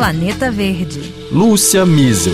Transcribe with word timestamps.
Planeta 0.00 0.50
Verde. 0.50 1.12
Lúcia 1.30 1.84
Miesel. 1.84 2.32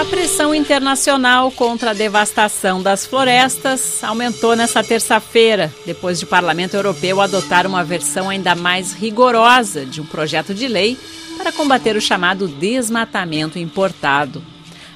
A 0.00 0.04
pressão 0.06 0.54
internacional 0.54 1.50
contra 1.50 1.90
a 1.90 1.92
devastação 1.92 2.82
das 2.82 3.04
florestas 3.04 4.02
aumentou 4.02 4.56
nesta 4.56 4.82
terça-feira, 4.82 5.70
depois 5.84 6.18
de 6.18 6.24
o 6.24 6.28
Parlamento 6.28 6.72
Europeu 6.72 7.20
adotar 7.20 7.66
uma 7.66 7.84
versão 7.84 8.30
ainda 8.30 8.54
mais 8.54 8.94
rigorosa 8.94 9.84
de 9.84 10.00
um 10.00 10.06
projeto 10.06 10.54
de 10.54 10.66
lei 10.66 10.96
para 11.36 11.52
combater 11.52 11.94
o 11.94 12.00
chamado 12.00 12.48
desmatamento 12.48 13.58
importado. 13.58 14.42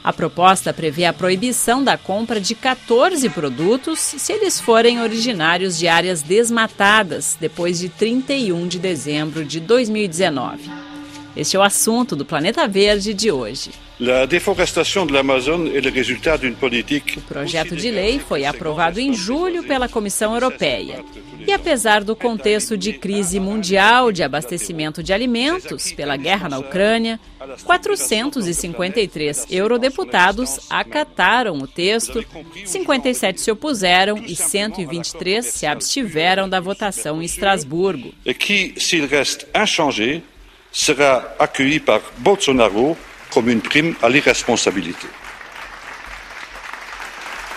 A 0.04 0.12
proposta 0.12 0.72
prevê 0.72 1.04
a 1.04 1.12
proibição 1.12 1.82
da 1.82 1.96
compra 1.96 2.40
de 2.40 2.54
14 2.54 3.28
produtos 3.28 4.00
se 4.00 4.32
eles 4.32 4.60
forem 4.60 5.00
originários 5.00 5.78
de 5.78 5.86
áreas 5.86 6.22
desmatadas 6.22 7.36
depois 7.40 7.78
de 7.78 7.88
31 7.88 8.66
de 8.66 8.78
dezembro 8.80 9.44
de 9.44 9.60
2019. 9.60 10.81
Este 11.36 11.56
é 11.56 11.58
o 11.58 11.62
assunto 11.62 12.14
do 12.14 12.24
Planeta 12.24 12.68
Verde 12.68 13.14
de 13.14 13.32
hoje. 13.32 13.70
A 14.00 14.26
é 15.68 15.88
o 15.88 15.92
resultado 15.92 16.40
de 16.40 16.48
uma 16.48 16.56
política. 16.56 17.18
O 17.20 17.22
projeto 17.22 17.76
de 17.76 17.90
lei 17.90 18.18
foi 18.18 18.44
aprovado 18.44 18.98
em 18.98 19.14
julho 19.14 19.62
pela 19.62 19.88
Comissão 19.88 20.34
Europeia. 20.34 21.04
E 21.46 21.52
apesar 21.52 22.02
do 22.02 22.16
contexto 22.16 22.76
de 22.76 22.92
crise 22.92 23.38
mundial 23.38 24.10
de 24.10 24.22
abastecimento 24.22 25.02
de 25.02 25.12
alimentos 25.12 25.92
pela 25.92 26.16
guerra 26.16 26.48
na 26.48 26.58
Ucrânia, 26.58 27.18
453 27.64 29.46
eurodeputados 29.50 30.60
acataram 30.68 31.58
o 31.58 31.66
texto, 31.66 32.24
57 32.64 33.40
se 33.40 33.50
opuseram 33.50 34.18
e 34.18 34.34
123 34.34 35.44
se 35.44 35.64
abstiveram 35.64 36.48
da 36.48 36.60
votação 36.60 37.22
em 37.22 37.24
Estrasburgo. 37.24 38.12
Que, 38.38 38.74
se 38.76 38.96
ele 38.96 39.06
reste 39.06 39.46
inchangé, 39.54 40.22
será 40.72 41.34
accueilli 41.38 41.78
par 41.78 42.00
Bolsonaro 42.18 42.96
como 43.30 43.50
une 43.50 43.60
prime 43.60 43.96
à 44.02 44.08
l'irresponsabilité. 44.08 45.06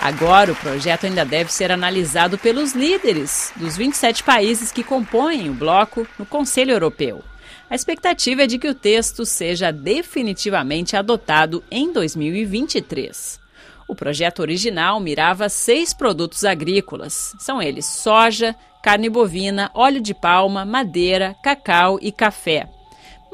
Agora, 0.02 0.52
o 0.52 0.56
projeto 0.56 1.06
ainda 1.06 1.26
deve 1.26 1.52
ser 1.52 1.72
analisado 1.72 2.38
pelos 2.38 2.74
líderes 2.74 3.52
dos 3.56 3.76
27 3.76 4.24
países 4.24 4.72
que 4.72 4.84
compõem 4.84 5.50
o 5.50 5.54
bloco 5.54 6.08
no 6.20 6.26
Conselho 6.26 6.72
Europeu. 6.72 7.24
A 7.68 7.74
expectativa 7.74 8.44
é 8.44 8.48
de 8.48 8.60
que 8.60 8.68
o 8.68 8.76
texto 8.76 9.26
seja 9.26 9.72
definitivamente 9.72 10.96
adotado 10.96 11.64
em 11.72 11.92
2023. 11.92 13.40
O 13.88 13.96
projeto 13.96 14.42
original 14.42 15.00
mirava 15.00 15.50
seis 15.50 15.94
produtos 15.94 16.46
agrícolas. 16.46 17.34
São 17.40 17.60
eles 17.60 17.86
soja, 17.86 18.56
carne 18.84 19.10
bovina, 19.10 19.72
óleo 19.74 20.02
de 20.02 20.14
palma, 20.14 20.64
madeira, 20.64 21.36
cacau 21.44 21.98
e 22.00 22.12
café. 22.12 22.70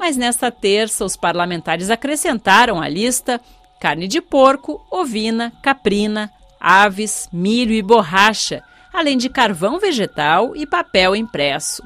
Mas 0.01 0.17
nesta 0.17 0.49
terça, 0.49 1.05
os 1.05 1.15
parlamentares 1.15 1.91
acrescentaram 1.91 2.81
à 2.81 2.89
lista 2.89 3.39
carne 3.79 4.07
de 4.07 4.19
porco, 4.19 4.83
ovina, 4.89 5.53
caprina, 5.61 6.31
aves, 6.59 7.29
milho 7.31 7.71
e 7.71 7.83
borracha, 7.83 8.63
além 8.91 9.15
de 9.15 9.29
carvão 9.29 9.79
vegetal 9.79 10.55
e 10.55 10.65
papel 10.65 11.15
impresso. 11.15 11.83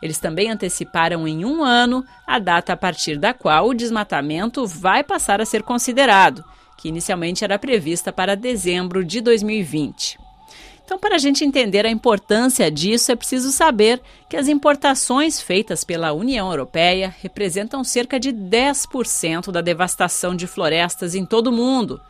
Eles 0.00 0.20
também 0.20 0.48
anteciparam 0.48 1.26
em 1.26 1.44
um 1.44 1.64
ano 1.64 2.04
a 2.24 2.38
data 2.38 2.72
a 2.72 2.76
partir 2.76 3.18
da 3.18 3.34
qual 3.34 3.66
o 3.66 3.74
desmatamento 3.74 4.64
vai 4.64 5.02
passar 5.02 5.40
a 5.40 5.44
ser 5.44 5.64
considerado, 5.64 6.44
que 6.78 6.88
inicialmente 6.88 7.42
era 7.42 7.58
prevista 7.58 8.12
para 8.12 8.36
dezembro 8.36 9.04
de 9.04 9.20
2020. 9.20 10.25
Então, 10.86 11.00
para 11.00 11.16
a 11.16 11.18
gente 11.18 11.44
entender 11.44 11.84
a 11.84 11.90
importância 11.90 12.70
disso, 12.70 13.10
é 13.10 13.16
preciso 13.16 13.50
saber 13.50 14.00
que 14.28 14.36
as 14.36 14.46
importações 14.46 15.40
feitas 15.40 15.82
pela 15.82 16.12
União 16.12 16.48
Europeia 16.48 17.12
representam 17.20 17.82
cerca 17.82 18.20
de 18.20 18.32
10% 18.32 19.50
da 19.50 19.60
devastação 19.60 20.36
de 20.36 20.46
florestas 20.46 21.16
em 21.16 21.26
todo 21.26 21.48
o 21.48 21.52
mundo. 21.52 22.00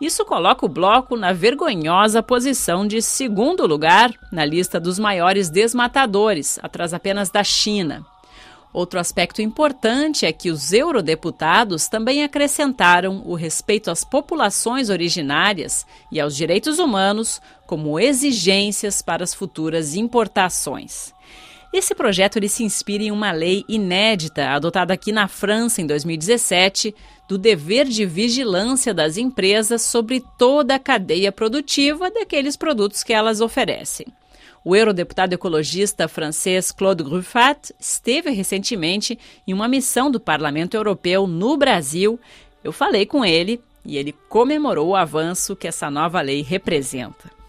Isso 0.00 0.24
coloca 0.24 0.64
o 0.64 0.68
bloco 0.68 1.16
na 1.16 1.32
vergonhosa 1.32 2.22
posição 2.22 2.86
de 2.86 3.02
segundo 3.02 3.66
lugar 3.66 4.12
na 4.30 4.44
lista 4.44 4.78
dos 4.78 5.00
maiores 5.00 5.50
desmatadores, 5.50 6.60
atrás 6.62 6.94
apenas 6.94 7.28
da 7.28 7.42
China. 7.42 8.06
Outro 8.72 8.98
aspecto 8.98 9.42
importante 9.42 10.24
é 10.24 10.32
que 10.32 10.50
os 10.50 10.72
eurodeputados 10.72 11.88
também 11.88 12.24
acrescentaram 12.24 13.22
o 13.26 13.34
respeito 13.34 13.90
às 13.90 14.02
populações 14.02 14.88
originárias 14.88 15.86
e 16.10 16.18
aos 16.18 16.34
direitos 16.34 16.78
humanos 16.78 17.38
como 17.72 17.98
exigências 17.98 19.00
para 19.00 19.24
as 19.24 19.32
futuras 19.32 19.94
importações. 19.94 21.10
Esse 21.72 21.94
projeto 21.94 22.36
ele 22.36 22.50
se 22.50 22.62
inspira 22.62 23.02
em 23.02 23.10
uma 23.10 23.32
lei 23.32 23.64
inédita 23.66 24.50
adotada 24.50 24.92
aqui 24.92 25.10
na 25.10 25.26
França 25.26 25.80
em 25.80 25.86
2017 25.86 26.94
do 27.26 27.38
dever 27.38 27.86
de 27.86 28.04
vigilância 28.04 28.92
das 28.92 29.16
empresas 29.16 29.80
sobre 29.80 30.22
toda 30.36 30.74
a 30.74 30.78
cadeia 30.78 31.32
produtiva 31.32 32.10
daqueles 32.10 32.58
produtos 32.58 33.02
que 33.02 33.14
elas 33.14 33.40
oferecem. 33.40 34.06
O 34.62 34.76
eurodeputado 34.76 35.34
ecologista 35.34 36.06
francês 36.06 36.70
Claude 36.72 37.02
Gruffat 37.02 37.72
esteve 37.80 38.28
recentemente 38.32 39.18
em 39.46 39.54
uma 39.54 39.66
missão 39.66 40.10
do 40.10 40.20
Parlamento 40.20 40.74
Europeu 40.74 41.26
no 41.26 41.56
Brasil. 41.56 42.20
Eu 42.62 42.70
falei 42.70 43.06
com 43.06 43.24
ele 43.24 43.58
e 43.82 43.96
ele 43.96 44.14
comemorou 44.28 44.88
o 44.90 44.94
avanço 44.94 45.56
que 45.56 45.66
essa 45.66 45.90
nova 45.90 46.20
lei 46.20 46.42
representa. 46.42 47.41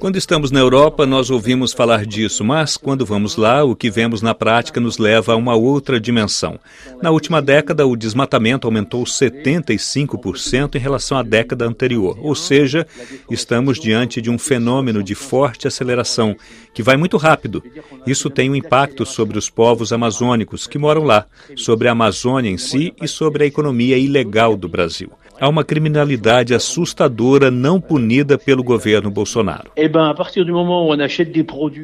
Quando 0.00 0.16
estamos 0.16 0.50
na 0.50 0.60
Europa, 0.60 1.04
nós 1.04 1.28
ouvimos 1.28 1.74
falar 1.74 2.06
disso, 2.06 2.42
mas 2.42 2.78
quando 2.78 3.04
vamos 3.04 3.36
lá, 3.36 3.62
o 3.62 3.76
que 3.76 3.90
vemos 3.90 4.22
na 4.22 4.34
prática 4.34 4.80
nos 4.80 4.96
leva 4.96 5.34
a 5.34 5.36
uma 5.36 5.54
outra 5.54 6.00
dimensão. 6.00 6.58
Na 7.02 7.10
última 7.10 7.42
década, 7.42 7.86
o 7.86 7.94
desmatamento 7.94 8.66
aumentou 8.66 9.04
75% 9.04 10.76
em 10.76 10.78
relação 10.78 11.18
à 11.18 11.22
década 11.22 11.66
anterior, 11.66 12.18
ou 12.22 12.34
seja, 12.34 12.86
estamos 13.30 13.78
diante 13.78 14.18
de 14.22 14.30
um 14.30 14.38
fenômeno 14.38 15.02
de 15.02 15.14
forte 15.14 15.68
aceleração, 15.68 16.34
que 16.72 16.82
vai 16.82 16.96
muito 16.96 17.18
rápido. 17.18 17.62
Isso 18.06 18.30
tem 18.30 18.48
um 18.48 18.56
impacto 18.56 19.04
sobre 19.04 19.36
os 19.36 19.50
povos 19.50 19.92
amazônicos 19.92 20.66
que 20.66 20.78
moram 20.78 21.04
lá, 21.04 21.26
sobre 21.54 21.86
a 21.86 21.92
Amazônia 21.92 22.48
em 22.48 22.56
si 22.56 22.94
e 23.00 23.06
sobre 23.06 23.44
a 23.44 23.46
economia 23.46 23.98
ilegal 23.98 24.56
do 24.56 24.70
Brasil 24.70 25.10
há 25.42 25.48
uma 25.48 25.64
criminalidade 25.64 26.54
assustadora 26.54 27.50
não 27.50 27.80
punida 27.80 28.38
pelo 28.38 28.62
governo 28.62 29.10
Bolsonaro. 29.10 29.72
Eh 29.74 29.90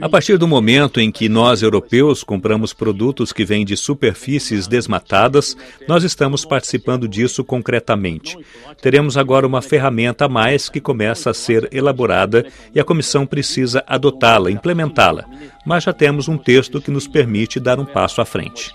a 0.01 0.09
partir 0.09 0.39
do 0.39 0.47
momento 0.47 1.01
em 1.01 1.11
que 1.11 1.29
nós, 1.29 1.61
europeus, 1.61 2.23
compramos 2.23 2.73
produtos 2.73 3.33
que 3.33 3.45
vêm 3.45 3.65
de 3.65 3.77
superfícies 3.77 4.69
desmatadas, 4.69 5.57
nós 5.89 6.05
estamos 6.05 6.45
participando 6.45 7.09
disso 7.09 7.43
concretamente. 7.43 8.39
Teremos 8.81 9.17
agora 9.17 9.45
uma 9.45 9.61
ferramenta 9.61 10.27
a 10.27 10.29
mais 10.29 10.69
que 10.69 10.81
começa 10.81 11.31
a 11.31 11.35
ser 11.35 11.69
elaborada 11.73 12.47
e 12.73 12.79
a 12.79 12.85
comissão 12.85 13.27
precisa 13.27 13.83
adotá-la, 13.89 14.53
implementá-la. 14.53 15.25
Mas 15.67 15.83
já 15.83 15.93
temos 15.93 16.29
um 16.29 16.39
texto 16.39 16.81
que 16.81 16.93
nos 16.93 17.09
permite 17.09 17.59
dar 17.59 17.81
um 17.81 17.85
passo 17.85 18.21
à 18.21 18.25
frente. 18.25 18.71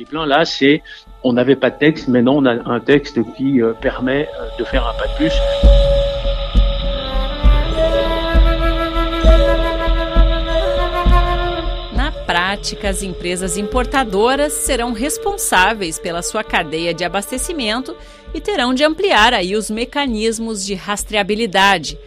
On 1.26 1.32
n'avait 1.32 1.56
pas 1.56 1.70
de 1.70 1.78
texte, 1.78 2.10
maintenant 2.10 2.36
on 2.38 2.46
a 2.46 2.70
un 2.70 2.80
texte 2.82 3.20
qui 3.36 3.62
euh, 3.62 3.74
permet 3.74 4.28
euh, 4.40 4.48
de 4.60 4.64
faire 4.66 4.86
un 4.86 4.94
pas 4.94 5.08
de 5.08 5.16
plus. 5.16 5.34
Prática, 12.26 12.90
as 12.90 13.04
empresas 13.04 13.58
importadoras 13.58 14.54
serão 14.54 14.94
responsáveis 14.94 16.00
pela 16.00 16.22
sua 16.22 16.42
cadeia 16.42 16.94
de 16.94 17.04
abastecimento 17.04 17.94
e 18.34 18.40
terão 18.40 18.74
de 18.74 18.84
ampliar 18.84 19.34
aí 19.34 19.58
os 19.58 19.70
mecanismos 19.70 20.66
de 20.66 20.74
rastreabilidade, 20.74 22.00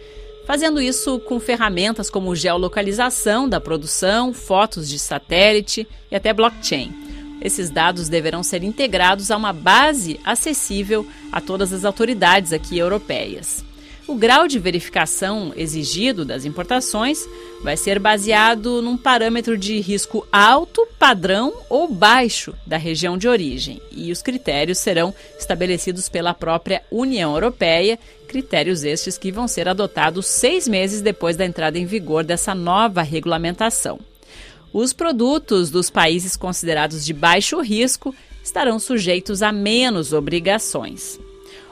fazendo 0.43 0.81
isso 0.81 1.19
com 1.19 1.39
ferramentas 1.39 2.09
como 2.09 2.35
geolocalização 2.35 3.47
da 3.47 3.61
produção, 3.61 4.33
fotos 4.33 4.89
de 4.89 4.97
satélite 4.97 5.87
e 6.11 6.15
até 6.15 6.33
blockchain. 6.33 7.06
Esses 7.41 7.69
dados 7.69 8.09
deverão 8.09 8.43
ser 8.43 8.63
integrados 8.63 9.31
a 9.31 9.37
uma 9.37 9.53
base 9.53 10.19
acessível 10.25 11.05
a 11.31 11.39
todas 11.39 11.71
as 11.71 11.85
autoridades 11.85 12.51
aqui 12.51 12.77
europeias. 12.77 13.65
O 14.07 14.15
grau 14.15 14.47
de 14.47 14.57
verificação 14.57 15.51
exigido 15.57 16.23
das 16.23 16.45
importações 16.45 17.27
vai 17.61 17.75
ser 17.75 17.99
baseado 17.99 18.81
num 18.81 18.95
parâmetro 18.95 19.57
de 19.57 19.81
risco 19.81 20.25
alto, 20.31 20.87
padrão 20.97 21.53
ou 21.69 21.93
baixo 21.93 22.55
da 22.65 22.77
região 22.77 23.17
de 23.17 23.27
origem, 23.27 23.81
e 23.91 24.09
os 24.09 24.21
critérios 24.21 24.77
serão 24.77 25.13
estabelecidos 25.37 26.07
pela 26.07 26.33
própria 26.33 26.81
União 26.89 27.33
Europeia, 27.33 27.99
critérios 28.29 28.85
estes 28.85 29.17
que 29.17 29.29
vão 29.29 29.45
ser 29.45 29.67
adotados 29.67 30.25
seis 30.25 30.69
meses 30.69 31.01
depois 31.01 31.35
da 31.35 31.45
entrada 31.45 31.77
em 31.77 31.85
vigor 31.85 32.23
dessa 32.23 32.55
nova 32.55 33.01
regulamentação. 33.01 33.99
Os 34.79 34.93
produtos 34.93 35.71
dos 35.71 35.89
países 35.89 36.37
considerados 36.37 37.03
de 37.03 37.11
baixo 37.11 37.59
risco 37.61 38.13
estarão 38.43 38.77
sujeitos 38.77 39.41
a 39.41 39.51
menos 39.51 40.13
obrigações. 40.13 41.19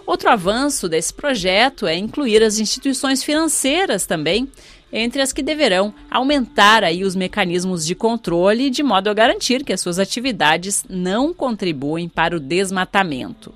Outro 0.08 0.28
avanço 0.28 0.90
desse 0.90 1.14
projeto 1.14 1.86
é 1.86 1.96
incluir 1.96 2.42
as 2.42 2.58
instituições 2.58 3.24
financeiras 3.24 4.08
também 4.08 4.50
entre 4.92 5.22
as 5.22 5.32
que 5.32 5.44
deverão 5.44 5.94
aumentar 6.10 6.84
aí 6.84 7.04
os 7.04 7.16
mecanismos 7.16 7.86
de 7.86 7.94
controle 7.94 8.72
de 8.72 8.82
modo 8.82 9.08
a 9.08 9.14
garantir 9.14 9.64
que 9.64 9.72
as 9.72 9.82
suas 9.82 10.00
atividades 10.00 10.84
não 10.90 11.32
contribuem 11.32 12.10
para 12.10 12.36
o 12.36 12.40
desmatamento. 12.40 13.54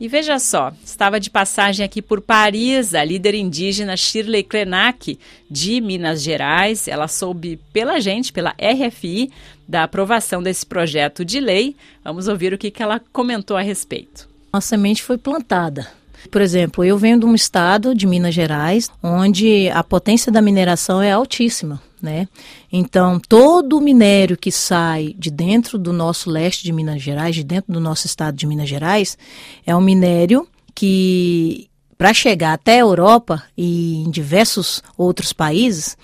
E 0.00 0.08
veja 0.08 0.38
só, 0.40 0.72
estava 0.84 1.20
de 1.20 1.30
passagem 1.30 1.84
aqui 1.84 2.02
por 2.02 2.20
Paris 2.20 2.94
a 2.94 3.04
líder 3.04 3.34
indígena 3.34 3.96
Shirley 3.96 4.42
Krenak, 4.42 5.18
de 5.48 5.80
Minas 5.80 6.20
Gerais. 6.20 6.88
Ela 6.88 7.06
soube 7.06 7.60
pela 7.72 8.00
gente, 8.00 8.32
pela 8.32 8.54
RFI, 8.58 9.30
da 9.68 9.84
aprovação 9.84 10.42
desse 10.42 10.66
projeto 10.66 11.24
de 11.24 11.38
lei. 11.38 11.76
Vamos 12.02 12.26
ouvir 12.26 12.52
o 12.52 12.58
que, 12.58 12.70
que 12.70 12.82
ela 12.82 13.00
comentou 13.12 13.56
a 13.56 13.62
respeito. 13.62 14.28
A 14.52 14.60
semente 14.60 15.02
foi 15.02 15.16
plantada. 15.16 15.86
Por 16.30 16.40
exemplo, 16.40 16.84
eu 16.84 16.98
venho 16.98 17.20
de 17.20 17.26
um 17.26 17.34
estado 17.34 17.94
de 17.94 18.06
Minas 18.06 18.34
Gerais 18.34 18.90
onde 19.02 19.68
a 19.70 19.84
potência 19.84 20.32
da 20.32 20.42
mineração 20.42 21.00
é 21.02 21.12
altíssima. 21.12 21.80
Né? 22.04 22.28
Então, 22.70 23.18
todo 23.18 23.78
o 23.78 23.80
minério 23.80 24.36
que 24.36 24.52
sai 24.52 25.14
de 25.18 25.30
dentro 25.30 25.78
do 25.78 25.90
nosso 25.90 26.28
leste 26.28 26.62
de 26.62 26.70
Minas 26.70 27.00
Gerais, 27.00 27.34
de 27.34 27.42
dentro 27.42 27.72
do 27.72 27.80
nosso 27.80 28.04
estado 28.04 28.36
de 28.36 28.46
Minas 28.46 28.68
Gerais, 28.68 29.16
é 29.64 29.74
um 29.74 29.80
minério 29.80 30.46
que, 30.74 31.66
para 31.96 32.12
chegar 32.12 32.52
até 32.52 32.74
a 32.74 32.80
Europa 32.80 33.42
e 33.56 34.02
em 34.02 34.10
diversos 34.10 34.82
outros 34.98 35.32
países, 35.32 35.96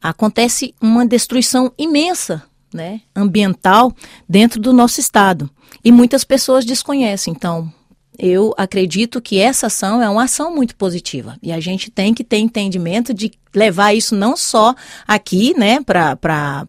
acontece 0.00 0.72
uma 0.80 1.04
destruição 1.04 1.72
imensa 1.76 2.44
né, 2.72 3.00
ambiental 3.12 3.92
dentro 4.28 4.60
do 4.60 4.72
nosso 4.72 5.00
estado. 5.00 5.50
E 5.82 5.90
muitas 5.90 6.22
pessoas 6.22 6.64
desconhecem. 6.64 7.34
Então, 7.36 7.72
eu 8.18 8.54
acredito 8.56 9.20
que 9.20 9.38
essa 9.38 9.66
ação 9.66 10.02
é 10.02 10.08
uma 10.08 10.24
ação 10.24 10.54
muito 10.54 10.74
positiva 10.76 11.36
e 11.42 11.52
a 11.52 11.60
gente 11.60 11.90
tem 11.90 12.14
que 12.14 12.24
ter 12.24 12.38
entendimento 12.38 13.12
de 13.12 13.32
levar 13.54 13.94
isso 13.94 14.14
não 14.14 14.36
só 14.36 14.74
aqui, 15.06 15.58
né, 15.58 15.80
para 15.80 16.18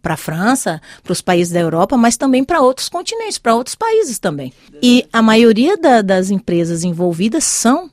a 0.04 0.18
França, 0.18 0.82
para 1.04 1.12
os 1.12 1.22
países 1.22 1.52
da 1.52 1.60
Europa, 1.60 1.98
mas 1.98 2.16
também 2.16 2.44
para 2.44 2.62
outros 2.62 2.88
continentes, 2.88 3.38
para 3.38 3.56
outros 3.56 3.76
países 3.76 4.20
também. 4.20 4.54
E 4.82 5.06
a 5.12 5.22
maioria 5.22 5.78
da, 5.78 6.02
das 6.02 6.30
empresas 6.30 6.84
envolvidas 6.84 7.44
são 7.44 7.90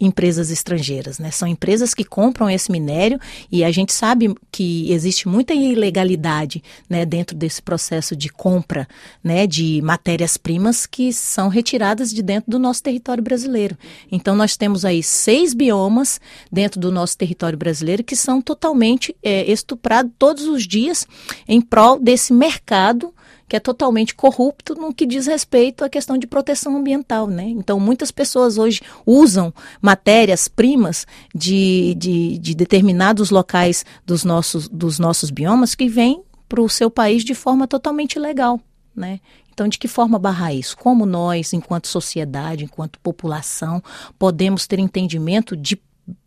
empresas 0.00 0.50
estrangeiras, 0.50 1.18
né? 1.18 1.30
São 1.30 1.46
empresas 1.46 1.94
que 1.94 2.04
compram 2.04 2.50
esse 2.50 2.70
minério 2.70 3.18
e 3.50 3.62
a 3.62 3.70
gente 3.70 3.92
sabe 3.92 4.34
que 4.50 4.90
existe 4.92 5.28
muita 5.28 5.54
ilegalidade, 5.54 6.62
né, 6.88 7.04
dentro 7.06 7.36
desse 7.36 7.62
processo 7.62 8.16
de 8.16 8.28
compra, 8.28 8.88
né, 9.22 9.46
de 9.46 9.80
matérias-primas 9.82 10.86
que 10.86 11.12
são 11.12 11.48
retiradas 11.48 12.12
de 12.12 12.22
dentro 12.22 12.50
do 12.50 12.58
nosso 12.58 12.82
território 12.82 13.22
brasileiro. 13.22 13.76
Então 14.10 14.34
nós 14.34 14.56
temos 14.56 14.84
aí 14.84 15.02
seis 15.02 15.54
biomas 15.54 16.20
dentro 16.50 16.80
do 16.80 16.90
nosso 16.90 17.16
território 17.16 17.58
brasileiro 17.58 18.02
que 18.02 18.16
são 18.16 18.40
totalmente 18.42 19.14
é, 19.22 19.50
estuprados 19.50 20.12
todos 20.18 20.44
os 20.46 20.66
dias 20.66 21.06
em 21.46 21.60
prol 21.60 21.98
desse 21.98 22.32
mercado 22.32 23.14
que 23.50 23.56
é 23.56 23.60
totalmente 23.60 24.14
corrupto 24.14 24.76
no 24.76 24.94
que 24.94 25.04
diz 25.04 25.26
respeito 25.26 25.84
à 25.84 25.90
questão 25.90 26.16
de 26.16 26.24
proteção 26.24 26.76
ambiental, 26.76 27.26
né? 27.26 27.42
Então, 27.48 27.80
muitas 27.80 28.12
pessoas 28.12 28.56
hoje 28.56 28.80
usam 29.04 29.52
matérias-primas 29.82 31.04
de, 31.34 31.96
de, 31.96 32.38
de, 32.38 32.54
determinados 32.54 33.30
locais 33.30 33.84
dos 34.06 34.22
nossos, 34.22 34.68
dos 34.68 35.00
nossos 35.00 35.30
biomas 35.30 35.74
que 35.74 35.88
vêm 35.88 36.22
para 36.48 36.62
o 36.62 36.68
seu 36.68 36.88
país 36.88 37.24
de 37.24 37.34
forma 37.34 37.66
totalmente 37.66 38.20
legal, 38.20 38.60
né? 38.94 39.18
Então, 39.52 39.66
de 39.66 39.80
que 39.80 39.88
forma 39.88 40.16
barrar 40.16 40.54
isso? 40.54 40.76
Como 40.76 41.04
nós, 41.04 41.52
enquanto 41.52 41.88
sociedade, 41.88 42.62
enquanto 42.62 43.00
população, 43.00 43.82
podemos 44.16 44.68
ter 44.68 44.78
entendimento 44.78 45.56
de 45.56 45.76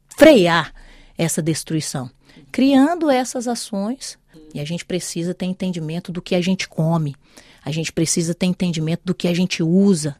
frear 0.10 0.74
essa 1.18 1.42
destruição? 1.42 2.12
Criando 2.52 3.10
essas 3.10 3.48
ações 3.48 4.18
e 4.54 4.60
a 4.60 4.66
gente 4.66 4.86
precisa 4.86 5.34
ter 5.34 5.46
entendimento 5.46 6.12
do 6.12 6.22
que 6.22 6.36
a 6.36 6.42
gente 6.42 6.68
come. 6.68 7.16
A 7.64 7.72
gente 7.72 7.92
precisa 7.92 8.34
ter 8.34 8.46
entendimento 8.46 9.02
do 9.04 9.16
que 9.16 9.28
a 9.28 9.34
gente 9.34 9.64
usa. 9.64 10.16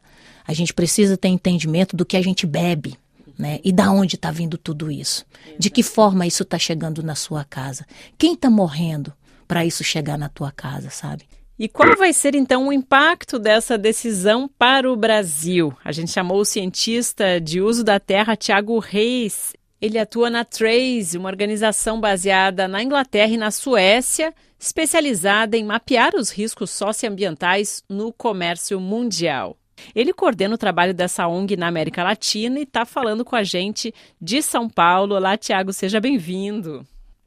A 0.46 0.52
gente 0.52 0.72
precisa 0.72 1.16
ter 1.16 1.28
entendimento 1.28 1.96
do 1.96 2.04
que 2.04 2.16
a 2.16 2.22
gente 2.22 2.46
bebe. 2.46 2.96
Né? 3.38 3.60
E 3.64 3.72
da 3.72 3.90
onde 3.90 4.14
está 4.14 4.30
vindo 4.30 4.56
tudo 4.56 4.90
isso? 4.90 5.26
De 5.58 5.68
que 5.68 5.82
forma 5.82 6.26
isso 6.26 6.44
está 6.44 6.58
chegando 6.58 7.02
na 7.02 7.14
sua 7.14 7.44
casa? 7.44 7.84
Quem 8.16 8.34
está 8.34 8.48
morrendo 8.48 9.12
para 9.46 9.64
isso 9.64 9.82
chegar 9.82 10.16
na 10.16 10.28
tua 10.28 10.52
casa, 10.52 10.88
sabe? 10.90 11.24
E 11.58 11.68
qual 11.68 11.96
vai 11.96 12.12
ser 12.12 12.34
então 12.34 12.66
o 12.66 12.72
impacto 12.72 13.38
dessa 13.38 13.78
decisão 13.78 14.50
para 14.58 14.90
o 14.90 14.96
Brasil? 14.96 15.72
A 15.84 15.92
gente 15.92 16.10
chamou 16.10 16.40
o 16.40 16.44
cientista 16.44 17.40
de 17.40 17.60
uso 17.60 17.84
da 17.84 18.00
terra 18.00 18.36
Tiago 18.36 18.78
Reis. 18.80 19.52
Ele 19.84 19.98
atua 19.98 20.30
na 20.30 20.46
Trace, 20.46 21.18
uma 21.18 21.28
organização 21.28 22.00
baseada 22.00 22.66
na 22.66 22.82
Inglaterra 22.82 23.32
e 23.32 23.36
na 23.36 23.50
Suécia, 23.50 24.32
especializada 24.58 25.58
em 25.58 25.62
mapear 25.62 26.12
os 26.14 26.30
riscos 26.30 26.70
socioambientais 26.70 27.84
no 27.86 28.10
comércio 28.10 28.80
mundial. 28.80 29.58
Ele 29.94 30.14
coordena 30.14 30.54
o 30.54 30.58
trabalho 30.58 30.94
dessa 30.94 31.28
ONG 31.28 31.54
na 31.58 31.66
América 31.66 32.02
Latina 32.02 32.58
e 32.58 32.62
está 32.62 32.86
falando 32.86 33.26
com 33.26 33.36
a 33.36 33.42
gente 33.42 33.92
de 34.18 34.40
São 34.40 34.70
Paulo. 34.70 35.16
Olá, 35.16 35.36
Tiago, 35.36 35.70
seja 35.70 36.00
bem-vindo. 36.00 36.82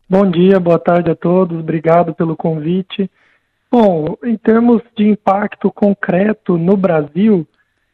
Bom 0.10 0.28
dia, 0.28 0.60
boa 0.60 0.80
tarde 0.80 1.12
a 1.12 1.16
todos, 1.16 1.60
obrigado 1.60 2.16
pelo 2.16 2.36
convite. 2.36 3.08
Bom, 3.70 4.18
em 4.24 4.36
termos 4.36 4.82
de 4.98 5.08
impacto 5.08 5.72
concreto 5.72 6.58
no 6.58 6.76
Brasil, 6.76 7.48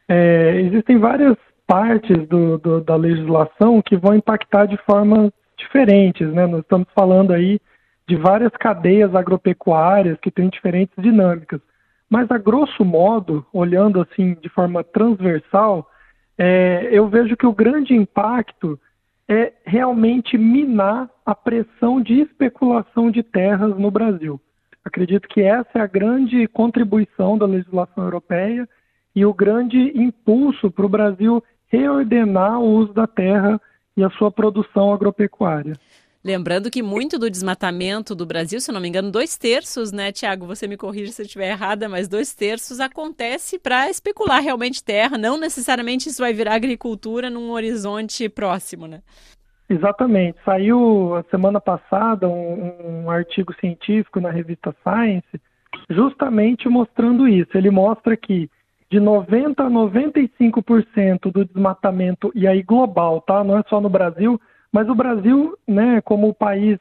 é, 0.08 0.58
existem 0.62 0.96
várias 0.96 1.36
partes 1.66 2.26
do, 2.28 2.58
do, 2.58 2.80
da 2.80 2.96
legislação 2.96 3.80
que 3.82 3.96
vão 3.96 4.14
impactar 4.14 4.66
de 4.66 4.76
formas 4.78 5.30
diferentes, 5.56 6.32
né? 6.32 6.46
Nós 6.46 6.60
estamos 6.60 6.88
falando 6.94 7.32
aí 7.32 7.60
de 8.06 8.16
várias 8.16 8.52
cadeias 8.52 9.14
agropecuárias 9.14 10.18
que 10.20 10.30
têm 10.30 10.48
diferentes 10.48 10.94
dinâmicas. 10.98 11.60
Mas, 12.08 12.30
a 12.30 12.38
grosso 12.38 12.84
modo, 12.84 13.44
olhando 13.52 14.00
assim 14.00 14.36
de 14.40 14.48
forma 14.48 14.84
transversal, 14.84 15.88
é, 16.36 16.88
eu 16.92 17.08
vejo 17.08 17.36
que 17.36 17.46
o 17.46 17.52
grande 17.52 17.94
impacto 17.94 18.78
é 19.26 19.52
realmente 19.64 20.36
minar 20.36 21.08
a 21.24 21.34
pressão 21.34 22.00
de 22.00 22.20
especulação 22.20 23.10
de 23.10 23.22
terras 23.22 23.76
no 23.78 23.90
Brasil. 23.90 24.38
Acredito 24.84 25.26
que 25.28 25.40
essa 25.40 25.70
é 25.76 25.80
a 25.80 25.86
grande 25.86 26.46
contribuição 26.48 27.38
da 27.38 27.46
legislação 27.46 28.04
europeia 28.04 28.68
e 29.16 29.24
o 29.24 29.32
grande 29.32 29.92
impulso 29.98 30.70
para 30.70 30.84
o 30.84 30.90
Brasil 30.90 31.42
reordenar 31.76 32.60
o 32.60 32.64
uso 32.64 32.92
da 32.92 33.06
terra 33.06 33.60
e 33.96 34.04
a 34.04 34.10
sua 34.10 34.30
produção 34.30 34.92
agropecuária. 34.92 35.74
Lembrando 36.24 36.70
que 36.70 36.82
muito 36.82 37.18
do 37.18 37.28
desmatamento 37.28 38.14
do 38.14 38.24
Brasil, 38.24 38.58
se 38.58 38.72
não 38.72 38.80
me 38.80 38.88
engano, 38.88 39.10
dois 39.10 39.36
terços, 39.36 39.92
né, 39.92 40.10
Tiago? 40.10 40.46
Você 40.46 40.66
me 40.66 40.76
corrija 40.76 41.12
se 41.12 41.20
eu 41.20 41.26
estiver 41.26 41.50
errada, 41.50 41.86
mas 41.86 42.08
dois 42.08 42.34
terços 42.34 42.80
acontece 42.80 43.58
para 43.58 43.90
especular 43.90 44.40
realmente 44.40 44.82
terra, 44.82 45.18
não 45.18 45.36
necessariamente 45.38 46.08
isso 46.08 46.22
vai 46.22 46.32
virar 46.32 46.54
agricultura 46.54 47.28
num 47.28 47.50
horizonte 47.50 48.26
próximo, 48.30 48.86
né? 48.86 49.02
Exatamente. 49.68 50.38
Saiu 50.44 51.14
a 51.14 51.22
semana 51.24 51.60
passada 51.60 52.26
um, 52.26 53.04
um 53.04 53.10
artigo 53.10 53.54
científico 53.60 54.18
na 54.18 54.30
revista 54.30 54.74
Science 54.82 55.40
justamente 55.90 56.68
mostrando 56.68 57.28
isso. 57.28 57.50
Ele 57.54 57.70
mostra 57.70 58.16
que 58.16 58.48
de 58.94 59.00
90% 59.00 59.58
a 59.58 59.68
95% 59.68 61.32
do 61.32 61.44
desmatamento, 61.44 62.30
e 62.32 62.46
aí 62.46 62.62
global, 62.62 63.20
tá? 63.20 63.42
Não 63.42 63.58
é 63.58 63.62
só 63.68 63.80
no 63.80 63.88
Brasil, 63.88 64.40
mas 64.72 64.88
o 64.88 64.94
Brasil, 64.94 65.58
né, 65.66 66.00
como 66.00 66.28
o 66.28 66.34
país 66.34 66.78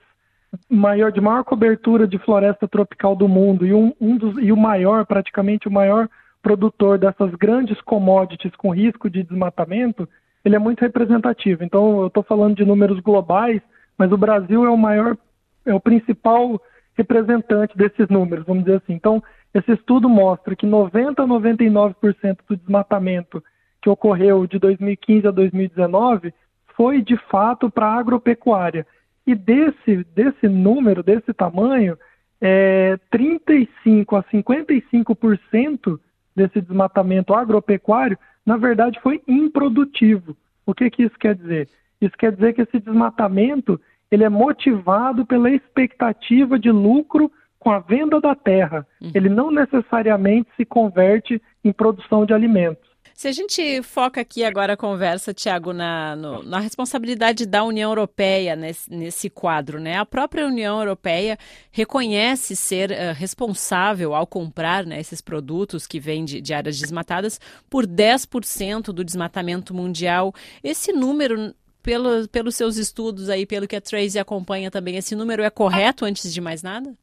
maior 0.70 1.12
de 1.12 1.20
maior 1.20 1.44
cobertura 1.44 2.08
de 2.08 2.20
floresta 2.20 2.68
tropical 2.68 3.16
do 3.16 3.28
mundo 3.28 3.66
e, 3.66 3.74
um, 3.74 3.92
um 4.00 4.16
dos, 4.16 4.38
e 4.38 4.52
o 4.52 4.58
maior, 4.58 5.08
praticamente 5.08 5.68
o 5.68 5.72
maior 5.72 6.08
produtor 6.44 7.00
dessas 7.00 7.34
grandes 7.34 7.82
commodities 7.82 8.56
com 8.56 8.70
risco 8.70 9.10
de 9.10 9.24
desmatamento, 9.24 10.08
ele 10.46 10.56
é 10.56 10.60
muito 10.60 10.82
representativo. 10.82 11.64
Então, 11.64 12.02
eu 12.02 12.08
estou 12.08 12.22
falando 12.22 12.56
de 12.56 12.64
números 12.64 13.00
globais, 13.00 13.60
mas 13.98 14.12
o 14.12 14.18
Brasil 14.18 14.64
é 14.64 14.70
o 14.70 14.78
maior, 14.78 15.18
é 15.66 15.74
o 15.74 15.80
principal 15.80 16.62
representante 16.96 17.76
desses 17.76 18.08
números, 18.08 18.46
vamos 18.46 18.66
dizer 18.66 18.78
assim. 18.78 18.94
Então, 18.94 19.24
esse 19.54 19.72
estudo 19.72 20.10
mostra 20.10 20.56
que 20.56 20.66
90 20.66 21.22
a 21.22 21.28
99% 21.28 22.38
do 22.48 22.58
desmatamento 22.58 23.44
que 23.82 23.90
ocorreu 23.90 24.48
de 24.48 24.58
2015 24.58 25.28
a 25.28 25.32
2019 25.32 26.34
foi 26.76 27.02
de 27.02 27.16
fato 27.30 27.70
para 27.70 27.88
a 27.88 28.00
agropecuária. 28.00 28.88
E 29.28 29.36
desse, 29.36 30.04
desse 30.16 30.48
número, 30.48 31.04
desse 31.04 31.34
tamanho, 31.34 31.98
é, 32.42 32.98
35 33.12 34.16
a 34.16 34.24
55% 34.24 36.00
desse 36.36 36.60
desmatamento 36.60 37.34
agropecuário, 37.34 38.18
na 38.46 38.58
verdade, 38.58 39.00
foi 39.02 39.22
improdutivo. 39.28 40.36
O 40.66 40.74
que, 40.74 40.90
que 40.90 41.04
isso 41.04 41.18
quer 41.20 41.36
dizer? 41.36 41.70
Isso 42.02 42.18
quer 42.18 42.32
dizer 42.32 42.54
que 42.54 42.62
esse 42.62 42.80
desmatamento 42.80 43.80
ele 44.12 44.24
é 44.24 44.30
motivado 44.30 45.26
pela 45.26 45.50
expectativa 45.50 46.60
de 46.60 46.72
lucro 46.72 47.32
com 47.64 47.72
a 47.72 47.80
venda 47.80 48.20
da 48.20 48.36
terra. 48.36 48.86
Uhum. 49.02 49.12
Ele 49.16 49.30
não 49.30 49.50
necessariamente 49.50 50.50
se 50.58 50.66
converte 50.66 51.42
em 51.64 51.72
produção 51.72 52.26
de 52.26 52.34
alimentos. 52.34 52.92
Se 53.14 53.28
a 53.28 53.32
gente 53.32 53.82
foca 53.84 54.20
aqui 54.20 54.44
agora 54.44 54.74
a 54.74 54.78
conversa, 54.78 55.34
Tiago, 55.34 55.72
na, 55.72 56.16
na 56.44 56.60
responsabilidade 56.60 57.46
da 57.46 57.64
União 57.64 57.92
Europeia 57.92 58.56
nesse, 58.56 58.92
nesse, 58.92 59.30
quadro, 59.30 59.80
né? 59.80 59.98
A 59.98 60.06
própria 60.06 60.46
União 60.46 60.80
Europeia 60.80 61.38
reconhece 61.72 62.56
ser 62.56 62.92
uh, 62.92 63.14
responsável 63.16 64.16
ao 64.16 64.26
comprar 64.26 64.86
né, 64.86 65.00
esses 65.00 65.22
produtos 65.22 65.86
que 65.86 66.00
vêm 66.00 66.26
de, 66.26 66.42
de 66.42 66.54
áreas 66.54 66.80
desmatadas 66.80 67.40
por 67.70 67.86
10% 67.86 68.86
do 68.86 69.04
desmatamento 69.04 69.74
mundial. 69.74 70.34
Esse 70.64 70.92
número 70.92 71.54
pelo, 71.84 72.28
pelos 72.30 72.56
seus 72.56 72.78
estudos 72.78 73.30
aí, 73.30 73.46
pelo 73.46 73.68
que 73.68 73.76
a 73.76 73.82
Tracy 73.82 74.18
acompanha 74.18 74.72
também, 74.72 74.96
esse 74.96 75.16
número 75.16 75.44
é 75.44 75.50
correto 75.50 76.04
antes 76.04 76.34
de 76.34 76.42
mais 76.42 76.64
nada? 76.64 76.94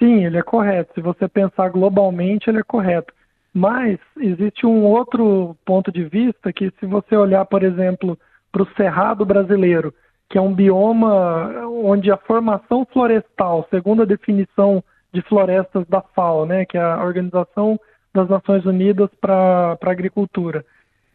Sim, 0.00 0.24
ele 0.24 0.38
é 0.38 0.42
correto. 0.42 0.94
Se 0.94 1.00
você 1.00 1.28
pensar 1.28 1.68
globalmente, 1.68 2.48
ele 2.48 2.60
é 2.60 2.64
correto. 2.64 3.12
Mas 3.52 3.98
existe 4.18 4.64
um 4.64 4.84
outro 4.84 5.54
ponto 5.64 5.92
de 5.92 6.04
vista 6.04 6.52
que, 6.52 6.72
se 6.80 6.86
você 6.86 7.14
olhar, 7.14 7.44
por 7.44 7.62
exemplo, 7.62 8.18
para 8.50 8.62
o 8.62 8.74
Cerrado 8.76 9.26
brasileiro, 9.26 9.92
que 10.28 10.38
é 10.38 10.40
um 10.40 10.54
bioma 10.54 11.66
onde 11.66 12.10
a 12.10 12.16
formação 12.16 12.86
florestal, 12.90 13.66
segundo 13.68 14.02
a 14.02 14.06
definição 14.06 14.82
de 15.12 15.20
florestas 15.22 15.86
da 15.88 16.00
FAO, 16.00 16.46
né, 16.46 16.64
que 16.64 16.78
é 16.78 16.80
a 16.80 17.04
Organização 17.04 17.78
das 18.14 18.28
Nações 18.28 18.64
Unidas 18.64 19.10
para 19.20 19.76
a 19.80 19.90
Agricultura, 19.90 20.64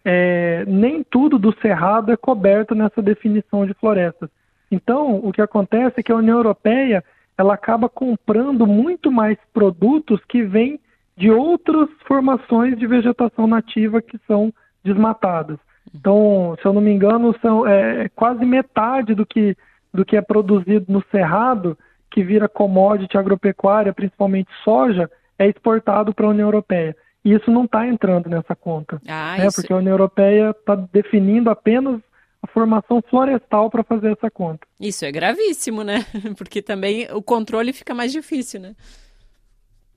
é, 0.03 0.63
nem 0.67 1.03
tudo 1.03 1.39
do 1.39 1.57
cerrado 1.59 2.11
é 2.11 2.17
coberto 2.17 2.75
nessa 2.75 3.01
definição 3.01 3.65
de 3.65 3.73
florestas. 3.73 4.29
Então, 4.69 5.15
o 5.23 5.31
que 5.31 5.41
acontece 5.41 5.99
é 5.99 6.03
que 6.03 6.11
a 6.11 6.17
União 6.17 6.37
Europeia 6.37 7.03
ela 7.37 7.53
acaba 7.53 7.89
comprando 7.89 8.65
muito 8.65 9.11
mais 9.11 9.37
produtos 9.53 10.19
que 10.27 10.43
vêm 10.43 10.79
de 11.17 11.31
outras 11.31 11.89
formações 12.07 12.77
de 12.77 12.85
vegetação 12.87 13.47
nativa 13.47 14.01
que 14.01 14.19
são 14.27 14.53
desmatadas. 14.83 15.57
Então, 15.93 16.57
se 16.61 16.67
eu 16.67 16.73
não 16.73 16.81
me 16.81 16.91
engano, 16.91 17.35
são 17.41 17.65
é, 17.67 18.09
quase 18.09 18.45
metade 18.45 19.13
do 19.13 19.25
que, 19.25 19.55
do 19.93 20.03
que 20.03 20.17
é 20.17 20.21
produzido 20.21 20.85
no 20.89 21.03
cerrado, 21.11 21.77
que 22.11 22.23
vira 22.23 22.49
commodity 22.49 23.17
agropecuária, 23.17 23.93
principalmente 23.93 24.49
soja, 24.63 25.09
é 25.37 25.47
exportado 25.47 26.13
para 26.13 26.25
a 26.25 26.29
União 26.29 26.47
Europeia. 26.47 26.95
E 27.23 27.33
isso 27.33 27.49
não 27.49 27.65
está 27.65 27.87
entrando 27.87 28.29
nessa 28.29 28.55
conta. 28.55 29.01
Ah, 29.07 29.35
né? 29.37 29.47
Porque 29.53 29.73
a 29.73 29.77
União 29.77 29.93
Europeia 29.93 30.51
está 30.51 30.75
definindo 30.75 31.49
apenas 31.49 31.99
a 32.45 32.47
formação 32.47 33.01
florestal 33.09 33.69
para 33.69 33.83
fazer 33.83 34.13
essa 34.13 34.29
conta. 34.29 34.65
Isso 34.79 35.03
é 35.03 35.11
gravíssimo, 35.11 35.83
né? 35.83 36.05
Porque 36.37 36.61
também 36.61 37.07
o 37.11 37.21
controle 37.21 37.73
fica 37.73 37.93
mais 37.93 38.11
difícil, 38.11 38.61
né? 38.61 38.75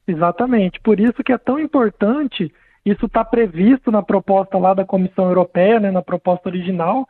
Exatamente. 0.07 0.81
Por 0.81 0.99
isso 0.99 1.23
que 1.23 1.33
é 1.33 1.38
tão 1.38 1.61
importante, 1.61 2.52
isso 2.85 3.07
está 3.07 3.25
previsto 3.25 3.90
na 3.90 4.02
proposta 4.02 4.59
lá 4.59 4.73
da 4.73 4.85
Comissão 4.85 5.26
Europeia, 5.26 5.78
né, 5.78 5.90
na 5.90 6.02
proposta 6.02 6.49
original, 6.49 7.07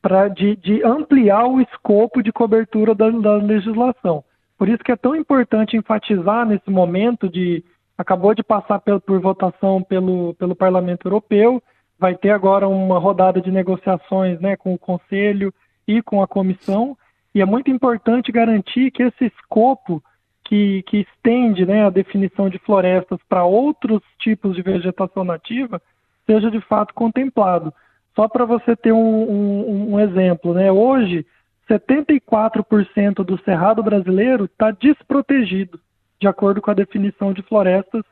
para 0.00 0.28
de, 0.28 0.56
de, 0.56 0.82
ampliar 0.82 1.46
o 1.46 1.60
escopo 1.60 2.22
de 2.22 2.32
cobertura 2.32 2.94
da, 2.94 3.10
da 3.10 3.34
legislação. 3.34 4.24
Por 4.56 4.68
isso 4.68 4.82
que 4.82 4.92
é 4.92 4.96
tão 4.96 5.14
importante 5.14 5.76
enfatizar 5.76 6.46
nesse 6.46 6.70
momento 6.70 7.28
de 7.28 7.62
acabou 7.98 8.34
de 8.34 8.42
passar 8.42 8.78
por, 8.78 8.98
por 9.02 9.20
votação 9.20 9.82
pelo, 9.82 10.32
pelo 10.34 10.56
Parlamento 10.56 11.06
Europeu, 11.06 11.62
vai 12.00 12.16
ter 12.16 12.30
agora 12.30 12.66
uma 12.66 12.98
rodada 12.98 13.40
de 13.40 13.50
negociações 13.50 14.40
né, 14.40 14.56
com 14.56 14.72
o 14.72 14.78
Conselho 14.78 15.52
e 15.86 16.00
com 16.00 16.22
a 16.22 16.26
Comissão, 16.26 16.96
e 17.34 17.42
é 17.42 17.44
muito 17.44 17.70
importante 17.70 18.32
garantir 18.32 18.90
que 18.90 19.02
esse 19.02 19.26
escopo 19.26 20.02
que, 20.44 20.82
que 20.84 20.98
estende 20.98 21.66
né, 21.66 21.84
a 21.84 21.90
definição 21.90 22.48
de 22.48 22.58
florestas 22.58 23.20
para 23.28 23.44
outros 23.44 24.02
tipos 24.18 24.56
de 24.56 24.62
vegetação 24.62 25.22
nativa 25.22 25.80
seja 26.26 26.50
de 26.50 26.60
fato 26.62 26.94
contemplado. 26.94 27.72
Só 28.16 28.26
para 28.26 28.44
você 28.44 28.74
ter 28.74 28.92
um, 28.92 29.30
um, 29.30 29.94
um 29.94 30.00
exemplo, 30.00 30.54
né, 30.54 30.72
hoje 30.72 31.26
74% 31.68 33.22
do 33.22 33.38
cerrado 33.44 33.82
brasileiro 33.82 34.46
está 34.46 34.70
desprotegido 34.70 35.78
de 36.20 36.26
acordo 36.26 36.60
com 36.60 36.70
a 36.70 36.74
definição 36.74 37.32
de 37.32 37.42
florestas 37.42 38.02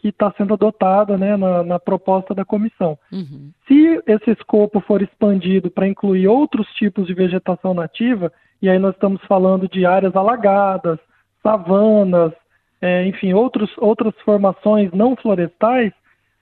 que 0.00 0.08
está 0.08 0.32
sendo 0.36 0.54
adotada 0.54 1.18
né, 1.18 1.36
na, 1.36 1.62
na, 1.62 1.78
proposta 1.78 2.34
da 2.34 2.44
comissão. 2.44 2.98
Uhum. 3.12 3.50
Se 3.68 4.02
esse 4.06 4.30
escopo 4.30 4.80
for 4.80 5.02
expandido 5.02 5.70
para 5.70 5.86
incluir 5.86 6.26
outros 6.26 6.66
tipos 6.74 7.06
de 7.06 7.14
vegetação 7.14 7.74
nativa, 7.74 8.32
e 8.62 8.68
aí 8.68 8.78
nós 8.78 8.94
estamos 8.94 9.20
falando 9.26 9.68
de 9.68 9.84
áreas 9.84 10.16
alagadas, 10.16 10.98
savanas, 11.42 12.32
é, 12.80 13.06
enfim, 13.06 13.34
outros, 13.34 13.70
outras 13.76 14.14
formações 14.24 14.90
não 14.92 15.14
florestais, 15.14 15.92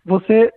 você 0.05 0.53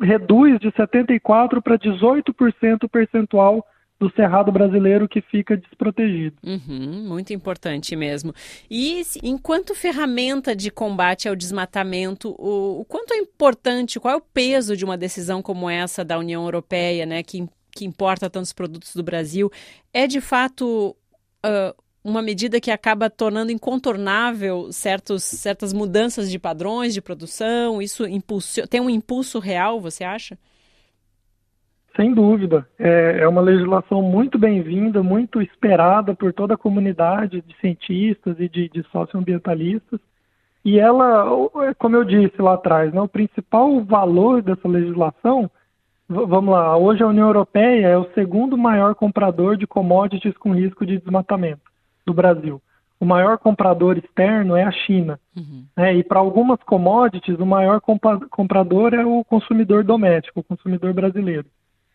reduz 0.00 0.60
de 0.60 0.70
74% 0.72 1.60
para 1.62 1.78
18% 1.78 2.88
percentual 2.90 3.64
do 4.04 4.12
cerrado 4.14 4.52
brasileiro 4.52 5.08
que 5.08 5.22
fica 5.22 5.56
desprotegido. 5.56 6.36
Uhum, 6.44 7.08
muito 7.08 7.32
importante 7.32 7.96
mesmo. 7.96 8.34
E 8.70 9.02
enquanto 9.22 9.74
ferramenta 9.74 10.54
de 10.54 10.70
combate 10.70 11.26
ao 11.26 11.34
desmatamento, 11.34 12.34
o, 12.38 12.80
o, 12.80 12.84
quanto 12.84 13.14
é 13.14 13.16
importante, 13.16 13.98
qual 13.98 14.12
é 14.12 14.16
o 14.16 14.20
peso 14.20 14.76
de 14.76 14.84
uma 14.84 14.98
decisão 14.98 15.40
como 15.40 15.70
essa 15.70 16.04
da 16.04 16.18
União 16.18 16.44
Europeia, 16.44 17.06
né, 17.06 17.22
que, 17.22 17.48
que 17.74 17.86
importa 17.86 18.28
tantos 18.28 18.52
produtos 18.52 18.94
do 18.94 19.02
Brasil? 19.02 19.50
É 19.90 20.06
de 20.06 20.20
fato 20.20 20.94
uh, 21.46 21.82
uma 22.02 22.20
medida 22.20 22.60
que 22.60 22.70
acaba 22.70 23.08
tornando 23.08 23.50
incontornável 23.50 24.70
certos, 24.70 25.24
certas 25.24 25.72
mudanças 25.72 26.30
de 26.30 26.38
padrões 26.38 26.92
de 26.92 27.00
produção? 27.00 27.80
Isso 27.80 28.06
impulso, 28.06 28.66
tem 28.68 28.82
um 28.82 28.90
impulso 28.90 29.38
real, 29.38 29.80
você 29.80 30.04
acha? 30.04 30.38
Sem 31.96 32.12
dúvida. 32.12 32.66
É, 32.78 33.20
é 33.20 33.28
uma 33.28 33.40
legislação 33.40 34.02
muito 34.02 34.38
bem-vinda, 34.38 35.02
muito 35.02 35.40
esperada 35.40 36.14
por 36.14 36.32
toda 36.32 36.54
a 36.54 36.58
comunidade 36.58 37.40
de 37.40 37.56
cientistas 37.60 38.38
e 38.40 38.48
de, 38.48 38.68
de 38.68 38.82
socioambientalistas. 38.90 40.00
E 40.64 40.78
ela, 40.78 41.26
é, 41.68 41.74
como 41.74 41.94
eu 41.94 42.04
disse 42.04 42.40
lá 42.40 42.54
atrás, 42.54 42.92
né, 42.92 43.00
o 43.00 43.08
principal 43.08 43.80
valor 43.84 44.42
dessa 44.42 44.66
legislação, 44.66 45.48
vamos 46.08 46.52
lá, 46.52 46.76
hoje 46.76 47.02
a 47.02 47.06
União 47.06 47.28
Europeia 47.28 47.86
é 47.86 47.98
o 47.98 48.10
segundo 48.12 48.58
maior 48.58 48.94
comprador 48.94 49.56
de 49.56 49.66
commodities 49.66 50.36
com 50.38 50.52
risco 50.52 50.84
de 50.84 50.98
desmatamento 50.98 51.62
do 52.04 52.12
Brasil. 52.12 52.60
O 52.98 53.04
maior 53.04 53.38
comprador 53.38 53.98
externo 53.98 54.56
é 54.56 54.64
a 54.64 54.72
China. 54.72 55.20
Uhum. 55.36 55.64
Né, 55.76 55.94
e 55.94 56.02
para 56.02 56.18
algumas 56.18 56.60
commodities, 56.64 57.38
o 57.38 57.46
maior 57.46 57.80
comprador 58.30 58.94
é 58.94 59.04
o 59.04 59.22
consumidor 59.22 59.84
doméstico, 59.84 60.40
o 60.40 60.44
consumidor 60.44 60.92
brasileiro. 60.92 61.46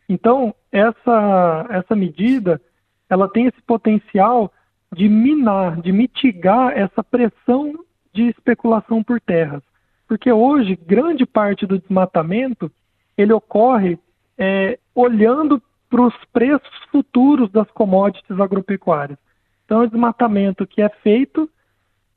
Então, 0.09 0.55
essa, 0.71 1.67
essa 1.69 1.95
medida, 1.95 2.59
ela 3.07 3.29
tem 3.29 3.45
esse 3.45 3.61
potencial 3.61 4.51
de 4.91 5.07
minar, 5.07 5.79
de 5.81 5.91
mitigar 5.91 6.75
essa 6.75 7.03
pressão 7.03 7.73
de 8.11 8.23
especulação 8.23 9.03
por 9.03 9.21
terras. 9.21 9.61
Porque 10.07 10.31
hoje, 10.31 10.75
grande 10.75 11.27
parte 11.27 11.67
do 11.67 11.77
desmatamento, 11.77 12.71
ele 13.15 13.31
ocorre 13.31 13.99
é, 14.35 14.79
olhando 14.95 15.61
para 15.87 16.01
os 16.01 16.15
preços 16.33 16.75
futuros 16.91 17.51
das 17.51 17.69
commodities 17.69 18.39
agropecuárias. 18.39 19.19
Então, 19.63 19.83
é 19.83 19.85
um 19.85 19.89
desmatamento 19.89 20.65
que 20.65 20.81
é 20.81 20.89
feito 20.89 21.47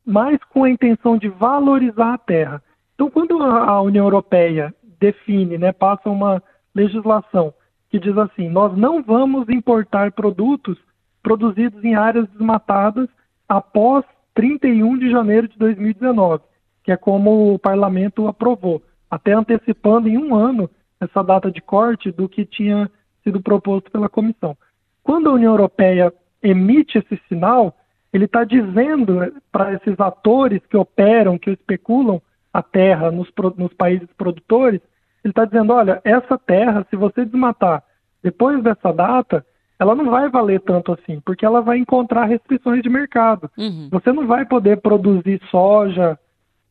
mais 0.05 0.43
com 0.45 0.65
a 0.65 0.71
intenção 0.71 1.19
de 1.19 1.29
valorizar 1.29 2.15
a 2.15 2.19
terra. 2.19 2.63
Então, 2.95 3.11
quando 3.11 3.43
a 3.43 3.83
União 3.83 4.07
Europeia 4.07 4.75
define, 4.99 5.59
né, 5.59 5.73
passa 5.73 6.09
uma 6.09 6.43
legislação 6.75 7.53
que 7.93 7.99
diz 7.99 8.17
assim: 8.17 8.49
nós 8.49 8.75
não 8.75 9.03
vamos 9.03 9.47
importar 9.51 10.11
produtos 10.13 10.79
produzidos 11.23 11.85
em 11.85 11.95
áreas 11.95 12.27
desmatadas 12.31 13.07
após 13.47 14.03
31 14.35 14.99
de 14.99 15.11
janeiro 15.11 15.47
de 15.47 15.59
2019, 15.59 16.43
que 16.83 16.91
é 16.91 16.97
como 16.97 17.55
o 17.55 17.59
parlamento 17.59 18.27
aprovou, 18.27 18.83
até 19.11 19.35
antecipando 19.35 20.09
em 20.09 20.17
um 20.17 20.35
ano 20.35 20.71
essa 20.99 21.23
data 21.23 21.51
de 21.51 21.61
corte 21.61 22.11
do 22.11 22.29
que 22.29 22.47
tinha 22.47 22.91
sido 23.23 23.43
proposto 23.43 23.91
pela 23.91 24.09
comissão. 24.09 24.57
Quando 25.03 25.29
a 25.29 25.35
União 25.35 25.53
Europeia 25.53 26.13
emite 26.43 26.97
esse 26.97 27.21
sinal, 27.29 27.77
ele 28.11 28.25
está 28.25 28.43
dizendo 28.43 29.35
para 29.53 29.75
esses 29.75 30.01
atores 30.01 30.63
que 30.71 30.77
operam, 30.79 31.39
que 31.39 31.51
especulam 31.51 32.23
a 32.53 32.63
terra 32.63 33.11
nos, 33.11 33.31
nos 33.57 33.73
países 33.75 34.09
produtores, 34.17 34.81
ele 35.25 35.31
está 35.33 35.45
dizendo, 35.45 35.73
olha, 35.73 36.01
essa 36.05 36.37
terra, 36.39 36.87
se 36.91 36.97
você 36.97 37.25
desmatar 37.25 37.83
depois 38.23 38.63
dessa 38.63 38.93
data, 38.93 39.45
ela 39.79 39.95
não 39.95 40.05
vai 40.05 40.29
valer 40.29 40.61
tanto 40.61 40.93
assim, 40.93 41.21
porque 41.25 41.45
ela 41.45 41.61
vai 41.61 41.79
encontrar 41.79 42.27
restrições 42.27 42.83
de 42.83 42.89
mercado. 42.89 43.51
Uhum. 43.59 43.89
Você 43.91 44.13
não 44.13 44.27
vai 44.27 44.45
poder 44.45 44.81
produzir 44.81 45.41
soja, 45.51 46.19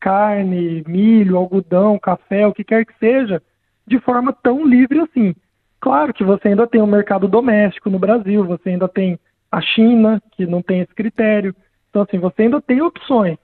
carne, 0.00 0.82
milho, 0.86 1.36
algodão, 1.36 1.98
café, 1.98 2.46
o 2.46 2.52
que 2.52 2.64
quer 2.64 2.84
que 2.84 2.98
seja, 2.98 3.42
de 3.86 3.98
forma 4.00 4.32
tão 4.32 4.66
livre 4.66 5.00
assim. 5.00 5.34
Claro 5.80 6.14
que 6.14 6.24
você 6.24 6.48
ainda 6.48 6.66
tem 6.66 6.80
um 6.80 6.86
mercado 6.86 7.28
doméstico 7.28 7.90
no 7.90 7.98
Brasil, 7.98 8.44
você 8.44 8.70
ainda 8.70 8.88
tem 8.88 9.18
a 9.50 9.60
China, 9.60 10.22
que 10.32 10.46
não 10.46 10.62
tem 10.62 10.80
esse 10.80 10.94
critério. 10.94 11.54
Então, 11.90 12.02
assim, 12.02 12.18
você 12.18 12.42
ainda 12.42 12.60
tem 12.62 12.80
opções. 12.80 13.36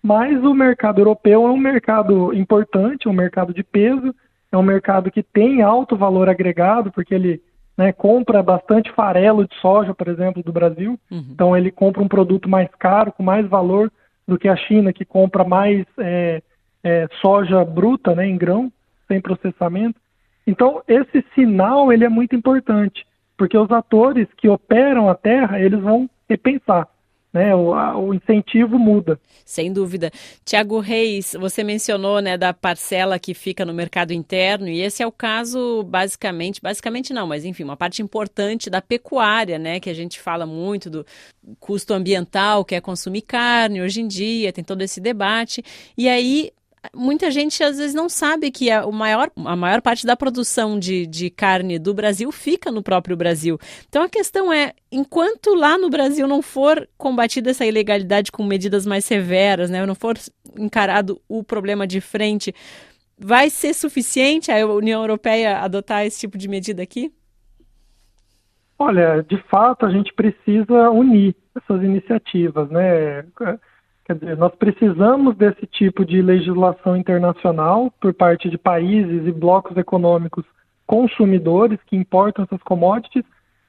Mas 0.00 0.40
o 0.44 0.54
mercado 0.54 1.00
europeu 1.00 1.44
é 1.46 1.50
um 1.50 1.58
mercado 1.58 2.32
importante, 2.32 3.08
um 3.08 3.12
mercado 3.12 3.52
de 3.52 3.64
peso, 3.64 4.14
é 4.50 4.56
um 4.56 4.62
mercado 4.62 5.10
que 5.10 5.22
tem 5.22 5.62
alto 5.62 5.96
valor 5.96 6.28
agregado, 6.28 6.90
porque 6.92 7.14
ele 7.14 7.42
né, 7.76 7.92
compra 7.92 8.42
bastante 8.42 8.90
farelo 8.92 9.46
de 9.46 9.54
soja, 9.56 9.94
por 9.94 10.08
exemplo, 10.08 10.42
do 10.42 10.52
Brasil. 10.52 10.98
Uhum. 11.10 11.26
Então 11.30 11.56
ele 11.56 11.70
compra 11.70 12.02
um 12.02 12.08
produto 12.08 12.48
mais 12.48 12.68
caro, 12.78 13.12
com 13.12 13.22
mais 13.22 13.46
valor 13.46 13.92
do 14.26 14.38
que 14.38 14.48
a 14.48 14.56
China, 14.56 14.92
que 14.92 15.04
compra 15.04 15.44
mais 15.44 15.84
é, 15.98 16.42
é, 16.82 17.08
soja 17.20 17.64
bruta, 17.64 18.14
né, 18.14 18.26
em 18.26 18.36
grão, 18.36 18.72
sem 19.06 19.20
processamento. 19.20 20.00
Então 20.46 20.82
esse 20.88 21.24
sinal 21.34 21.92
ele 21.92 22.04
é 22.04 22.08
muito 22.08 22.34
importante, 22.34 23.06
porque 23.36 23.58
os 23.58 23.70
atores 23.70 24.28
que 24.36 24.48
operam 24.48 25.08
a 25.08 25.14
terra 25.14 25.60
eles 25.60 25.80
vão 25.80 26.08
repensar 26.28 26.88
né, 27.36 27.54
o, 27.54 27.74
a, 27.74 27.98
o, 27.98 28.14
incentivo 28.14 28.78
muda. 28.78 29.20
Sem 29.44 29.70
dúvida. 29.70 30.10
Tiago 30.42 30.80
Reis, 30.80 31.36
você 31.38 31.62
mencionou 31.62 32.20
né, 32.20 32.38
da 32.38 32.54
parcela 32.54 33.18
que 33.18 33.34
fica 33.34 33.62
no 33.64 33.74
mercado 33.74 34.12
interno, 34.12 34.66
e 34.66 34.80
esse 34.80 35.02
é 35.02 35.06
o 35.06 35.12
caso, 35.12 35.82
basicamente, 35.84 36.62
basicamente 36.62 37.12
não, 37.12 37.26
mas 37.26 37.44
enfim, 37.44 37.62
uma 37.62 37.76
parte 37.76 38.00
importante 38.00 38.70
da 38.70 38.80
pecuária, 38.80 39.58
né? 39.58 39.78
Que 39.78 39.90
a 39.90 39.94
gente 39.94 40.18
fala 40.18 40.46
muito 40.46 40.88
do 40.88 41.04
custo 41.60 41.92
ambiental, 41.92 42.64
que 42.64 42.74
é 42.74 42.80
consumir 42.80 43.22
carne 43.22 43.82
hoje 43.82 44.00
em 44.00 44.08
dia, 44.08 44.52
tem 44.52 44.64
todo 44.64 44.80
esse 44.80 44.98
debate. 44.98 45.62
E 45.96 46.08
aí 46.08 46.50
muita 46.94 47.30
gente 47.30 47.62
às 47.62 47.78
vezes 47.78 47.94
não 47.94 48.08
sabe 48.08 48.50
que 48.50 48.70
a, 48.70 48.86
o 48.86 48.92
maior, 48.92 49.30
a 49.44 49.56
maior 49.56 49.80
parte 49.80 50.06
da 50.06 50.16
produção 50.16 50.78
de, 50.78 51.06
de 51.06 51.30
carne 51.30 51.78
do 51.78 51.94
Brasil 51.94 52.30
fica 52.32 52.70
no 52.70 52.82
próprio 52.82 53.16
Brasil. 53.16 53.58
Então 53.88 54.02
a 54.02 54.08
questão 54.08 54.52
é, 54.52 54.72
enquanto 54.90 55.54
lá 55.54 55.78
no 55.78 55.88
Brasil 55.90 56.26
não 56.26 56.42
for 56.42 56.88
combatida 56.96 57.50
essa 57.50 57.64
ilegalidade 57.64 58.32
com 58.32 58.44
medidas 58.44 58.86
mais 58.86 59.04
severas, 59.04 59.70
né, 59.70 59.84
não 59.84 59.94
for 59.94 60.16
encarado 60.58 61.20
o 61.28 61.42
problema 61.42 61.86
de 61.86 62.00
frente, 62.00 62.54
vai 63.18 63.50
ser 63.50 63.74
suficiente 63.74 64.50
a 64.50 64.66
União 64.66 65.00
Europeia 65.00 65.58
adotar 65.58 66.04
esse 66.04 66.20
tipo 66.20 66.36
de 66.36 66.48
medida 66.48 66.82
aqui? 66.82 67.12
Olha, 68.78 69.22
de 69.22 69.42
fato 69.44 69.86
a 69.86 69.90
gente 69.90 70.12
precisa 70.12 70.90
unir 70.90 71.34
essas 71.56 71.82
iniciativas, 71.82 72.68
né? 72.70 73.24
Quer 74.06 74.14
dizer, 74.14 74.36
nós 74.36 74.54
precisamos 74.54 75.36
desse 75.36 75.66
tipo 75.66 76.04
de 76.04 76.22
legislação 76.22 76.96
internacional 76.96 77.92
por 78.00 78.14
parte 78.14 78.48
de 78.48 78.56
países 78.56 79.26
e 79.26 79.32
blocos 79.32 79.76
econômicos 79.76 80.44
consumidores 80.86 81.80
que 81.86 81.96
importam 81.96 82.44
essas 82.44 82.62
commodities, 82.62 83.24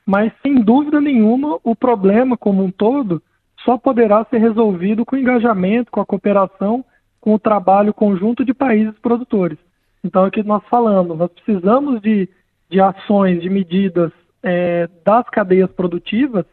mas 0.05 0.31
sem 0.43 0.61
dúvida 0.61 1.01
nenhuma 1.01 1.57
o 1.63 1.75
problema 1.75 2.37
como 2.37 2.63
um 2.63 2.69
todo 2.69 3.19
só 3.65 3.79
poderá 3.79 4.23
ser 4.25 4.37
resolvido 4.37 5.03
com 5.03 5.15
o 5.15 5.19
engajamento, 5.19 5.91
com 5.91 5.99
a 5.99 6.05
cooperação, 6.05 6.85
com 7.19 7.33
o 7.33 7.39
trabalho 7.39 7.91
conjunto 7.91 8.45
de 8.45 8.53
países 8.53 8.93
produtores. 8.99 9.57
Então 10.03 10.23
é 10.23 10.27
o 10.27 10.31
que 10.31 10.43
nós 10.43 10.63
falamos, 10.69 11.17
nós 11.17 11.31
precisamos 11.31 11.99
de, 11.99 12.29
de 12.69 12.79
ações, 12.79 13.41
de 13.41 13.49
medidas 13.49 14.11
é, 14.43 14.87
das 15.03 15.27
cadeias 15.29 15.71
produtivas 15.71 16.45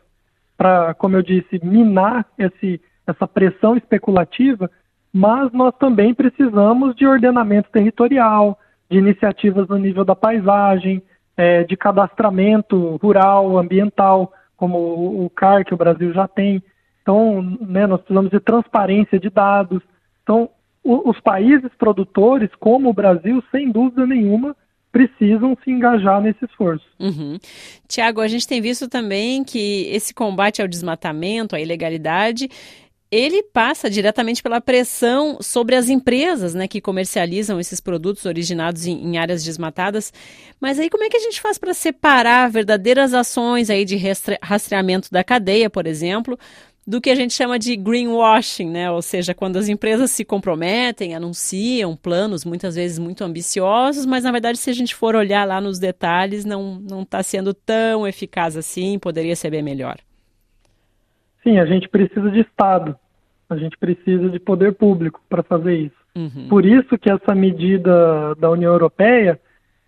para, 0.56 0.94
como 0.94 1.16
eu 1.16 1.22
disse, 1.22 1.60
minar 1.62 2.26
esse 2.38 2.80
essa 3.06 3.26
pressão 3.26 3.76
especulativa, 3.76 4.70
mas 5.12 5.52
nós 5.52 5.74
também 5.76 6.12
precisamos 6.14 6.94
de 6.96 7.06
ordenamento 7.06 7.70
territorial, 7.70 8.58
de 8.90 8.98
iniciativas 8.98 9.68
no 9.68 9.78
nível 9.78 10.04
da 10.04 10.16
paisagem, 10.16 11.02
é, 11.36 11.64
de 11.64 11.76
cadastramento 11.76 12.96
rural, 12.96 13.58
ambiental, 13.58 14.32
como 14.56 15.24
o, 15.24 15.30
CAR 15.30 15.64
que 15.64 15.74
o 15.74 15.76
Brasil 15.76 16.12
já 16.12 16.26
tem. 16.26 16.62
Então, 17.02 17.42
né, 17.60 17.86
nós 17.86 18.00
precisamos 18.00 18.30
de 18.30 18.40
transparência 18.40 19.18
de 19.18 19.28
dados. 19.30 19.82
Então, 20.22 20.48
o, 20.82 21.10
os 21.10 21.20
países 21.20 21.70
produtores, 21.78 22.50
como 22.58 22.88
o 22.88 22.94
Brasil, 22.94 23.42
sem 23.50 23.70
dúvida 23.70 24.06
nenhuma, 24.06 24.56
precisam 24.94 25.58
se 25.64 25.72
engajar 25.72 26.20
nesse 26.20 26.44
esforço. 26.44 26.86
Uhum. 27.00 27.36
Tiago, 27.88 28.20
a 28.20 28.28
gente 28.28 28.46
tem 28.46 28.60
visto 28.60 28.88
também 28.88 29.42
que 29.42 29.88
esse 29.88 30.14
combate 30.14 30.62
ao 30.62 30.68
desmatamento, 30.68 31.56
à 31.56 31.60
ilegalidade, 31.60 32.48
ele 33.14 33.44
passa 33.44 33.88
diretamente 33.88 34.42
pela 34.42 34.60
pressão 34.60 35.38
sobre 35.40 35.76
as 35.76 35.88
empresas 35.88 36.52
né, 36.52 36.66
que 36.66 36.80
comercializam 36.80 37.60
esses 37.60 37.80
produtos 37.80 38.24
originados 38.24 38.86
em, 38.86 38.98
em 39.06 39.18
áreas 39.18 39.44
desmatadas. 39.44 40.12
Mas 40.60 40.80
aí 40.80 40.90
como 40.90 41.04
é 41.04 41.08
que 41.08 41.16
a 41.16 41.20
gente 41.20 41.40
faz 41.40 41.56
para 41.56 41.72
separar 41.72 42.50
verdadeiras 42.50 43.14
ações 43.14 43.70
aí 43.70 43.84
de 43.84 43.96
rastreamento 44.42 45.12
da 45.12 45.22
cadeia, 45.22 45.70
por 45.70 45.86
exemplo, 45.86 46.36
do 46.84 47.00
que 47.00 47.08
a 47.08 47.14
gente 47.14 47.32
chama 47.32 47.56
de 47.56 47.76
greenwashing, 47.76 48.68
né? 48.68 48.90
Ou 48.90 49.00
seja, 49.00 49.32
quando 49.32 49.58
as 49.58 49.68
empresas 49.68 50.10
se 50.10 50.24
comprometem, 50.24 51.14
anunciam 51.14 51.96
planos 51.96 52.44
muitas 52.44 52.74
vezes 52.74 52.98
muito 52.98 53.22
ambiciosos, 53.22 54.04
mas 54.04 54.24
na 54.24 54.32
verdade, 54.32 54.58
se 54.58 54.70
a 54.70 54.74
gente 54.74 54.94
for 54.94 55.14
olhar 55.14 55.46
lá 55.46 55.60
nos 55.60 55.78
detalhes, 55.78 56.44
não 56.44 56.80
não 56.80 57.02
está 57.02 57.22
sendo 57.22 57.54
tão 57.54 58.06
eficaz 58.06 58.56
assim, 58.56 58.98
poderia 58.98 59.36
ser 59.36 59.50
bem 59.50 59.62
melhor. 59.62 59.98
Sim, 61.44 61.58
a 61.58 61.66
gente 61.66 61.88
precisa 61.88 62.30
de 62.30 62.40
Estado. 62.40 62.98
A 63.48 63.56
gente 63.56 63.76
precisa 63.76 64.28
de 64.28 64.38
poder 64.38 64.72
público 64.72 65.20
para 65.28 65.42
fazer 65.42 65.74
isso. 65.74 66.04
Uhum. 66.16 66.48
Por 66.48 66.64
isso 66.64 66.96
que 66.98 67.10
essa 67.10 67.34
medida 67.34 68.34
da 68.36 68.50
União 68.50 68.72
Europeia 68.72 69.38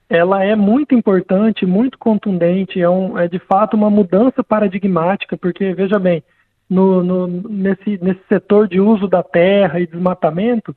ela 0.09 0.45
é 0.45 0.55
muito 0.55 0.95
importante, 0.95 1.67
muito 1.67 1.99
contundente, 1.99 2.81
é, 2.81 2.89
um, 2.89 3.19
é 3.19 3.27
de 3.27 3.39
fato 3.41 3.77
uma 3.77 3.91
mudança 3.91 4.43
paradigmática, 4.43 5.37
porque, 5.37 5.75
veja 5.75 5.99
bem, 5.99 6.23
no, 6.71 7.03
no, 7.03 7.27
nesse, 7.27 7.99
nesse 8.01 8.21
setor 8.29 8.69
de 8.69 8.81
uso 8.81 9.09
da 9.09 9.23
terra 9.23 9.81
e 9.81 9.87
desmatamento, 9.87 10.75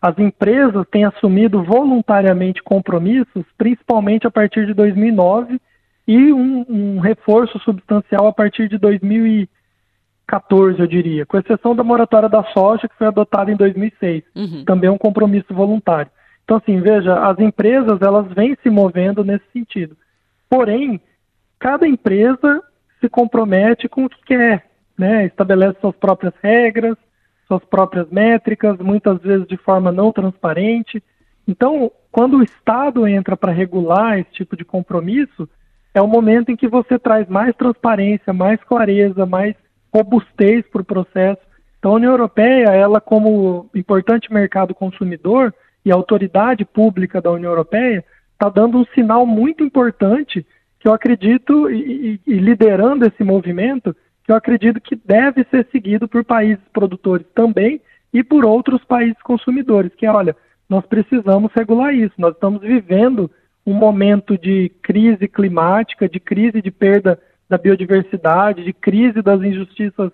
as 0.00 0.18
empresas 0.18 0.86
têm 0.90 1.04
assumido 1.04 1.62
voluntariamente 1.62 2.62
compromissos, 2.62 3.44
principalmente 3.58 4.26
a 4.26 4.30
partir 4.30 4.66
de 4.66 4.72
2009, 4.72 5.60
e 6.08 6.32
um, 6.32 6.64
um 6.68 6.98
reforço 7.00 7.58
substancial 7.58 8.26
a 8.26 8.32
partir 8.32 8.68
de 8.68 8.78
2010 8.78 9.59
14, 10.30 10.78
eu 10.78 10.86
diria, 10.86 11.26
com 11.26 11.36
exceção 11.36 11.74
da 11.74 11.82
moratória 11.82 12.28
da 12.28 12.44
soja, 12.52 12.88
que 12.88 12.96
foi 12.96 13.08
adotada 13.08 13.50
em 13.50 13.56
2006, 13.56 14.22
uhum. 14.36 14.64
também 14.64 14.86
é 14.86 14.92
um 14.92 14.98
compromisso 14.98 15.52
voluntário. 15.52 16.10
Então, 16.44 16.56
assim, 16.56 16.80
veja, 16.80 17.28
as 17.28 17.36
empresas, 17.40 18.00
elas 18.00 18.32
vêm 18.32 18.56
se 18.62 18.70
movendo 18.70 19.24
nesse 19.24 19.44
sentido. 19.52 19.96
Porém, 20.48 21.00
cada 21.58 21.86
empresa 21.86 22.62
se 23.00 23.08
compromete 23.08 23.88
com 23.88 24.04
o 24.04 24.08
que 24.08 24.22
quer, 24.24 24.66
né? 24.96 25.26
estabelece 25.26 25.80
suas 25.80 25.96
próprias 25.96 26.34
regras, 26.40 26.96
suas 27.48 27.64
próprias 27.64 28.08
métricas, 28.08 28.78
muitas 28.78 29.20
vezes 29.20 29.48
de 29.48 29.56
forma 29.56 29.90
não 29.90 30.12
transparente. 30.12 31.02
Então, 31.46 31.90
quando 32.12 32.36
o 32.36 32.42
Estado 32.42 33.04
entra 33.04 33.36
para 33.36 33.50
regular 33.50 34.20
esse 34.20 34.30
tipo 34.30 34.56
de 34.56 34.64
compromisso, 34.64 35.48
é 35.92 36.00
o 36.00 36.06
momento 36.06 36.52
em 36.52 36.56
que 36.56 36.68
você 36.68 37.00
traz 37.00 37.28
mais 37.28 37.52
transparência, 37.56 38.32
mais 38.32 38.62
clareza, 38.62 39.26
mais 39.26 39.56
robustez 39.92 40.66
para 40.68 40.82
o 40.82 40.84
processo. 40.84 41.40
Então, 41.78 41.92
a 41.92 41.94
União 41.94 42.12
Europeia, 42.12 42.70
ela 42.70 43.00
como 43.00 43.68
importante 43.74 44.32
mercado 44.32 44.74
consumidor 44.74 45.54
e 45.84 45.90
autoridade 45.90 46.64
pública 46.64 47.20
da 47.20 47.30
União 47.30 47.50
Europeia, 47.50 48.04
está 48.32 48.48
dando 48.48 48.78
um 48.78 48.84
sinal 48.94 49.26
muito 49.26 49.64
importante 49.64 50.46
que 50.78 50.88
eu 50.88 50.92
acredito, 50.94 51.70
e, 51.70 52.20
e, 52.26 52.34
liderando 52.34 53.06
esse 53.06 53.22
movimento, 53.22 53.94
que 54.24 54.32
eu 54.32 54.36
acredito 54.36 54.80
que 54.80 54.96
deve 54.96 55.44
ser 55.50 55.66
seguido 55.70 56.08
por 56.08 56.24
países 56.24 56.64
produtores 56.72 57.26
também 57.34 57.80
e 58.12 58.24
por 58.24 58.44
outros 58.44 58.82
países 58.84 59.20
consumidores, 59.22 59.94
que 59.94 60.06
é, 60.06 60.10
olha, 60.10 60.34
nós 60.68 60.84
precisamos 60.86 61.52
regular 61.52 61.94
isso. 61.94 62.14
Nós 62.16 62.34
estamos 62.34 62.62
vivendo 62.62 63.30
um 63.66 63.74
momento 63.74 64.38
de 64.38 64.70
crise 64.82 65.28
climática, 65.28 66.08
de 66.08 66.18
crise 66.18 66.62
de 66.62 66.70
perda 66.70 67.20
da 67.50 67.58
biodiversidade, 67.58 68.64
de 68.64 68.72
crise 68.72 69.20
das 69.20 69.42
injustiças 69.42 70.12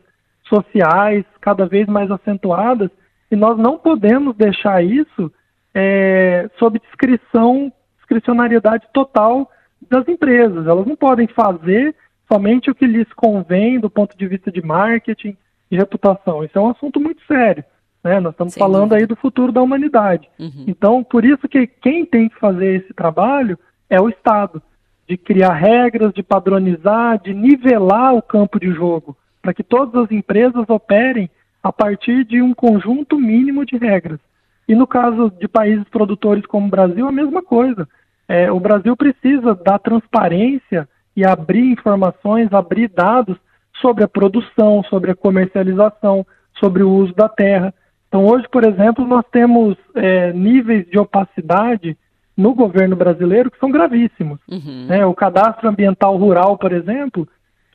sociais 0.48 1.24
cada 1.40 1.66
vez 1.66 1.86
mais 1.86 2.10
acentuadas, 2.10 2.90
e 3.30 3.36
nós 3.36 3.58
não 3.58 3.76
podemos 3.76 4.34
deixar 4.34 4.82
isso 4.82 5.30
é, 5.74 6.48
sob 6.58 6.80
discrição, 6.80 7.70
discricionariedade 7.98 8.86
total 8.92 9.50
das 9.90 10.08
empresas. 10.08 10.66
Elas 10.66 10.86
não 10.86 10.96
podem 10.96 11.26
fazer 11.28 11.94
somente 12.32 12.70
o 12.70 12.74
que 12.74 12.86
lhes 12.86 13.12
convém 13.12 13.78
do 13.78 13.90
ponto 13.90 14.16
de 14.16 14.26
vista 14.26 14.50
de 14.50 14.62
marketing 14.62 15.36
e 15.70 15.76
reputação. 15.76 16.42
Isso 16.42 16.58
é 16.58 16.60
um 16.60 16.70
assunto 16.70 16.98
muito 16.98 17.20
sério. 17.26 17.64
Né? 18.02 18.18
Nós 18.20 18.32
estamos 18.32 18.54
Sem 18.54 18.60
falando 18.60 18.90
dúvida. 18.90 18.96
aí 18.96 19.06
do 19.06 19.16
futuro 19.16 19.52
da 19.52 19.60
humanidade. 19.60 20.28
Uhum. 20.38 20.64
Então, 20.66 21.04
por 21.04 21.24
isso 21.24 21.46
que 21.48 21.66
quem 21.66 22.06
tem 22.06 22.28
que 22.28 22.38
fazer 22.38 22.82
esse 22.82 22.94
trabalho 22.94 23.58
é 23.90 24.00
o 24.00 24.08
Estado 24.08 24.62
de 25.08 25.16
criar 25.16 25.52
regras, 25.52 26.12
de 26.12 26.22
padronizar, 26.22 27.20
de 27.20 27.32
nivelar 27.32 28.14
o 28.14 28.22
campo 28.22 28.58
de 28.58 28.72
jogo, 28.72 29.16
para 29.40 29.54
que 29.54 29.62
todas 29.62 30.04
as 30.04 30.10
empresas 30.10 30.68
operem 30.68 31.30
a 31.62 31.72
partir 31.72 32.24
de 32.24 32.42
um 32.42 32.52
conjunto 32.52 33.18
mínimo 33.18 33.64
de 33.64 33.76
regras. 33.76 34.20
E 34.68 34.74
no 34.74 34.86
caso 34.86 35.30
de 35.38 35.46
países 35.46 35.88
produtores 35.88 36.44
como 36.46 36.66
o 36.66 36.70
Brasil, 36.70 37.06
a 37.06 37.12
mesma 37.12 37.42
coisa. 37.42 37.88
É, 38.28 38.50
o 38.50 38.58
Brasil 38.58 38.96
precisa 38.96 39.54
dar 39.54 39.78
transparência 39.78 40.88
e 41.14 41.24
abrir 41.24 41.70
informações, 41.70 42.52
abrir 42.52 42.88
dados 42.88 43.36
sobre 43.80 44.02
a 44.02 44.08
produção, 44.08 44.82
sobre 44.84 45.12
a 45.12 45.14
comercialização, 45.14 46.26
sobre 46.58 46.82
o 46.82 46.90
uso 46.90 47.14
da 47.14 47.28
terra. 47.28 47.72
Então, 48.08 48.24
hoje, 48.24 48.46
por 48.50 48.64
exemplo, 48.64 49.06
nós 49.06 49.24
temos 49.30 49.76
é, 49.94 50.32
níveis 50.32 50.88
de 50.88 50.98
opacidade 50.98 51.96
no 52.36 52.54
governo 52.54 52.94
brasileiro 52.94 53.50
que 53.50 53.58
são 53.58 53.70
gravíssimos. 53.70 54.38
Uhum. 54.48 54.86
Né? 54.86 55.06
O 55.06 55.14
cadastro 55.14 55.68
ambiental 55.68 56.16
rural, 56.16 56.58
por 56.58 56.72
exemplo, 56.72 57.26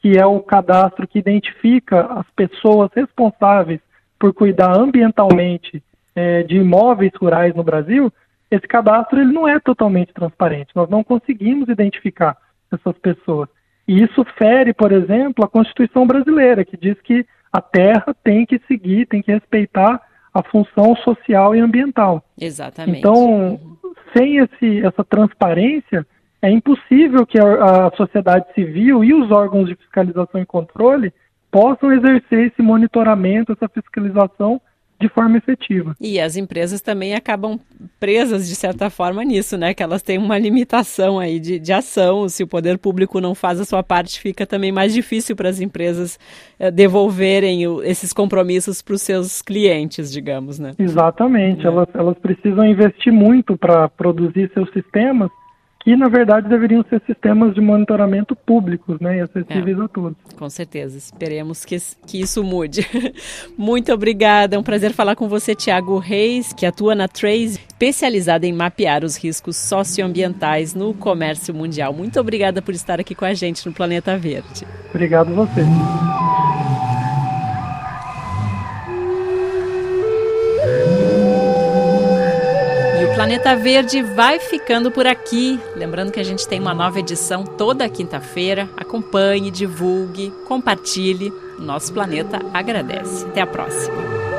que 0.01 0.17
é 0.17 0.25
o 0.25 0.39
cadastro 0.39 1.07
que 1.07 1.19
identifica 1.19 2.05
as 2.05 2.25
pessoas 2.35 2.89
responsáveis 2.95 3.79
por 4.19 4.33
cuidar 4.33 4.77
ambientalmente 4.77 5.83
é, 6.15 6.43
de 6.43 6.57
imóveis 6.57 7.11
rurais 7.15 7.55
no 7.55 7.63
Brasil, 7.63 8.13
esse 8.51 8.67
cadastro 8.67 9.19
ele 9.19 9.31
não 9.31 9.47
é 9.47 9.59
totalmente 9.59 10.13
transparente. 10.13 10.75
Nós 10.75 10.89
não 10.89 11.03
conseguimos 11.03 11.69
identificar 11.69 12.37
essas 12.71 12.97
pessoas. 12.99 13.49
E 13.87 14.03
isso 14.03 14.23
fere, 14.37 14.73
por 14.73 14.91
exemplo, 14.91 15.43
a 15.43 15.49
Constituição 15.49 16.05
brasileira, 16.05 16.63
que 16.63 16.77
diz 16.77 16.99
que 17.01 17.25
a 17.51 17.61
terra 17.61 18.15
tem 18.23 18.45
que 18.45 18.59
seguir, 18.67 19.07
tem 19.07 19.21
que 19.21 19.31
respeitar 19.31 20.01
a 20.33 20.41
função 20.43 20.95
social 20.97 21.55
e 21.55 21.59
ambiental. 21.59 22.23
Exatamente. 22.39 22.99
Então, 22.99 23.59
sem 24.15 24.37
esse, 24.37 24.85
essa 24.85 25.03
transparência, 25.03 26.05
é 26.41 26.49
impossível 26.49 27.25
que 27.25 27.39
a, 27.39 27.87
a 27.87 27.91
sociedade 27.95 28.45
civil 28.53 29.03
e 29.03 29.13
os 29.13 29.29
órgãos 29.31 29.67
de 29.67 29.75
fiscalização 29.75 30.41
e 30.41 30.45
controle 30.45 31.13
possam 31.51 31.91
exercer 31.91 32.47
esse 32.47 32.61
monitoramento, 32.61 33.51
essa 33.51 33.67
fiscalização 33.67 34.61
de 35.01 35.09
forma 35.09 35.37
efetiva. 35.37 35.95
E 35.99 36.19
as 36.19 36.37
empresas 36.37 36.81
também 36.81 37.15
acabam 37.15 37.59
presas, 37.99 38.47
de 38.47 38.55
certa 38.55 38.89
forma, 38.89 39.23
nisso, 39.23 39.57
né? 39.57 39.73
Que 39.73 39.83
elas 39.83 40.01
têm 40.01 40.17
uma 40.17 40.37
limitação 40.37 41.19
aí 41.19 41.39
de, 41.39 41.59
de 41.59 41.73
ação. 41.73 42.29
Se 42.29 42.43
o 42.43 42.47
poder 42.47 42.77
público 42.77 43.19
não 43.19 43.35
faz 43.35 43.59
a 43.59 43.65
sua 43.65 43.83
parte, 43.83 44.19
fica 44.19 44.45
também 44.45 44.71
mais 44.71 44.93
difícil 44.93 45.35
para 45.35 45.49
as 45.49 45.59
empresas 45.59 46.19
eh, 46.59 46.71
devolverem 46.71 47.67
o, 47.67 47.83
esses 47.83 48.13
compromissos 48.13 48.81
para 48.81 48.93
os 48.93 49.01
seus 49.01 49.41
clientes, 49.41 50.11
digamos, 50.11 50.59
né? 50.59 50.73
Exatamente. 50.77 51.65
É. 51.65 51.67
Elas, 51.67 51.87
elas 51.93 52.17
precisam 52.19 52.65
investir 52.65 53.11
muito 53.11 53.57
para 53.57 53.89
produzir 53.89 54.51
seus 54.53 54.71
sistemas 54.71 55.29
que 55.83 55.95
na 55.95 56.07
verdade 56.07 56.47
deveriam 56.47 56.83
ser 56.89 57.01
sistemas 57.05 57.53
de 57.53 57.61
monitoramento 57.61 58.35
públicos, 58.35 58.99
né, 58.99 59.17
e 59.17 59.21
acessíveis 59.21 59.79
é, 59.79 59.83
a 59.83 59.87
todos. 59.87 60.17
Com 60.37 60.49
certeza, 60.49 60.97
esperemos 60.97 61.65
que, 61.65 61.77
que 62.05 62.21
isso 62.21 62.43
mude. 62.43 62.87
Muito 63.57 63.91
obrigada, 63.91 64.55
é 64.55 64.59
um 64.59 64.63
prazer 64.63 64.93
falar 64.93 65.15
com 65.15 65.27
você, 65.27 65.55
Tiago 65.55 65.97
Reis, 65.97 66.53
que 66.53 66.65
atua 66.65 66.95
na 66.95 67.07
Trace, 67.07 67.59
especializada 67.67 68.45
em 68.45 68.53
mapear 68.53 69.03
os 69.03 69.17
riscos 69.17 69.57
socioambientais 69.57 70.75
no 70.75 70.93
comércio 70.93 71.53
mundial. 71.53 71.93
Muito 71.93 72.19
obrigada 72.19 72.61
por 72.61 72.73
estar 72.73 72.99
aqui 72.99 73.15
com 73.15 73.25
a 73.25 73.33
gente 73.33 73.65
no 73.65 73.73
Planeta 73.73 74.17
Verde. 74.17 74.65
Obrigado 74.93 75.31
a 75.31 75.45
você. 75.45 75.61
Planeta 83.31 83.55
Verde 83.55 84.03
vai 84.03 84.41
ficando 84.41 84.91
por 84.91 85.07
aqui. 85.07 85.57
Lembrando 85.73 86.11
que 86.11 86.19
a 86.19 86.23
gente 86.23 86.45
tem 86.45 86.59
uma 86.59 86.73
nova 86.73 86.99
edição 86.99 87.45
toda 87.45 87.87
quinta-feira. 87.87 88.69
Acompanhe, 88.75 89.49
divulgue, 89.49 90.33
compartilhe. 90.45 91.31
Nosso 91.57 91.93
planeta 91.93 92.41
agradece. 92.53 93.23
Até 93.27 93.39
a 93.39 93.47
próxima. 93.47 94.30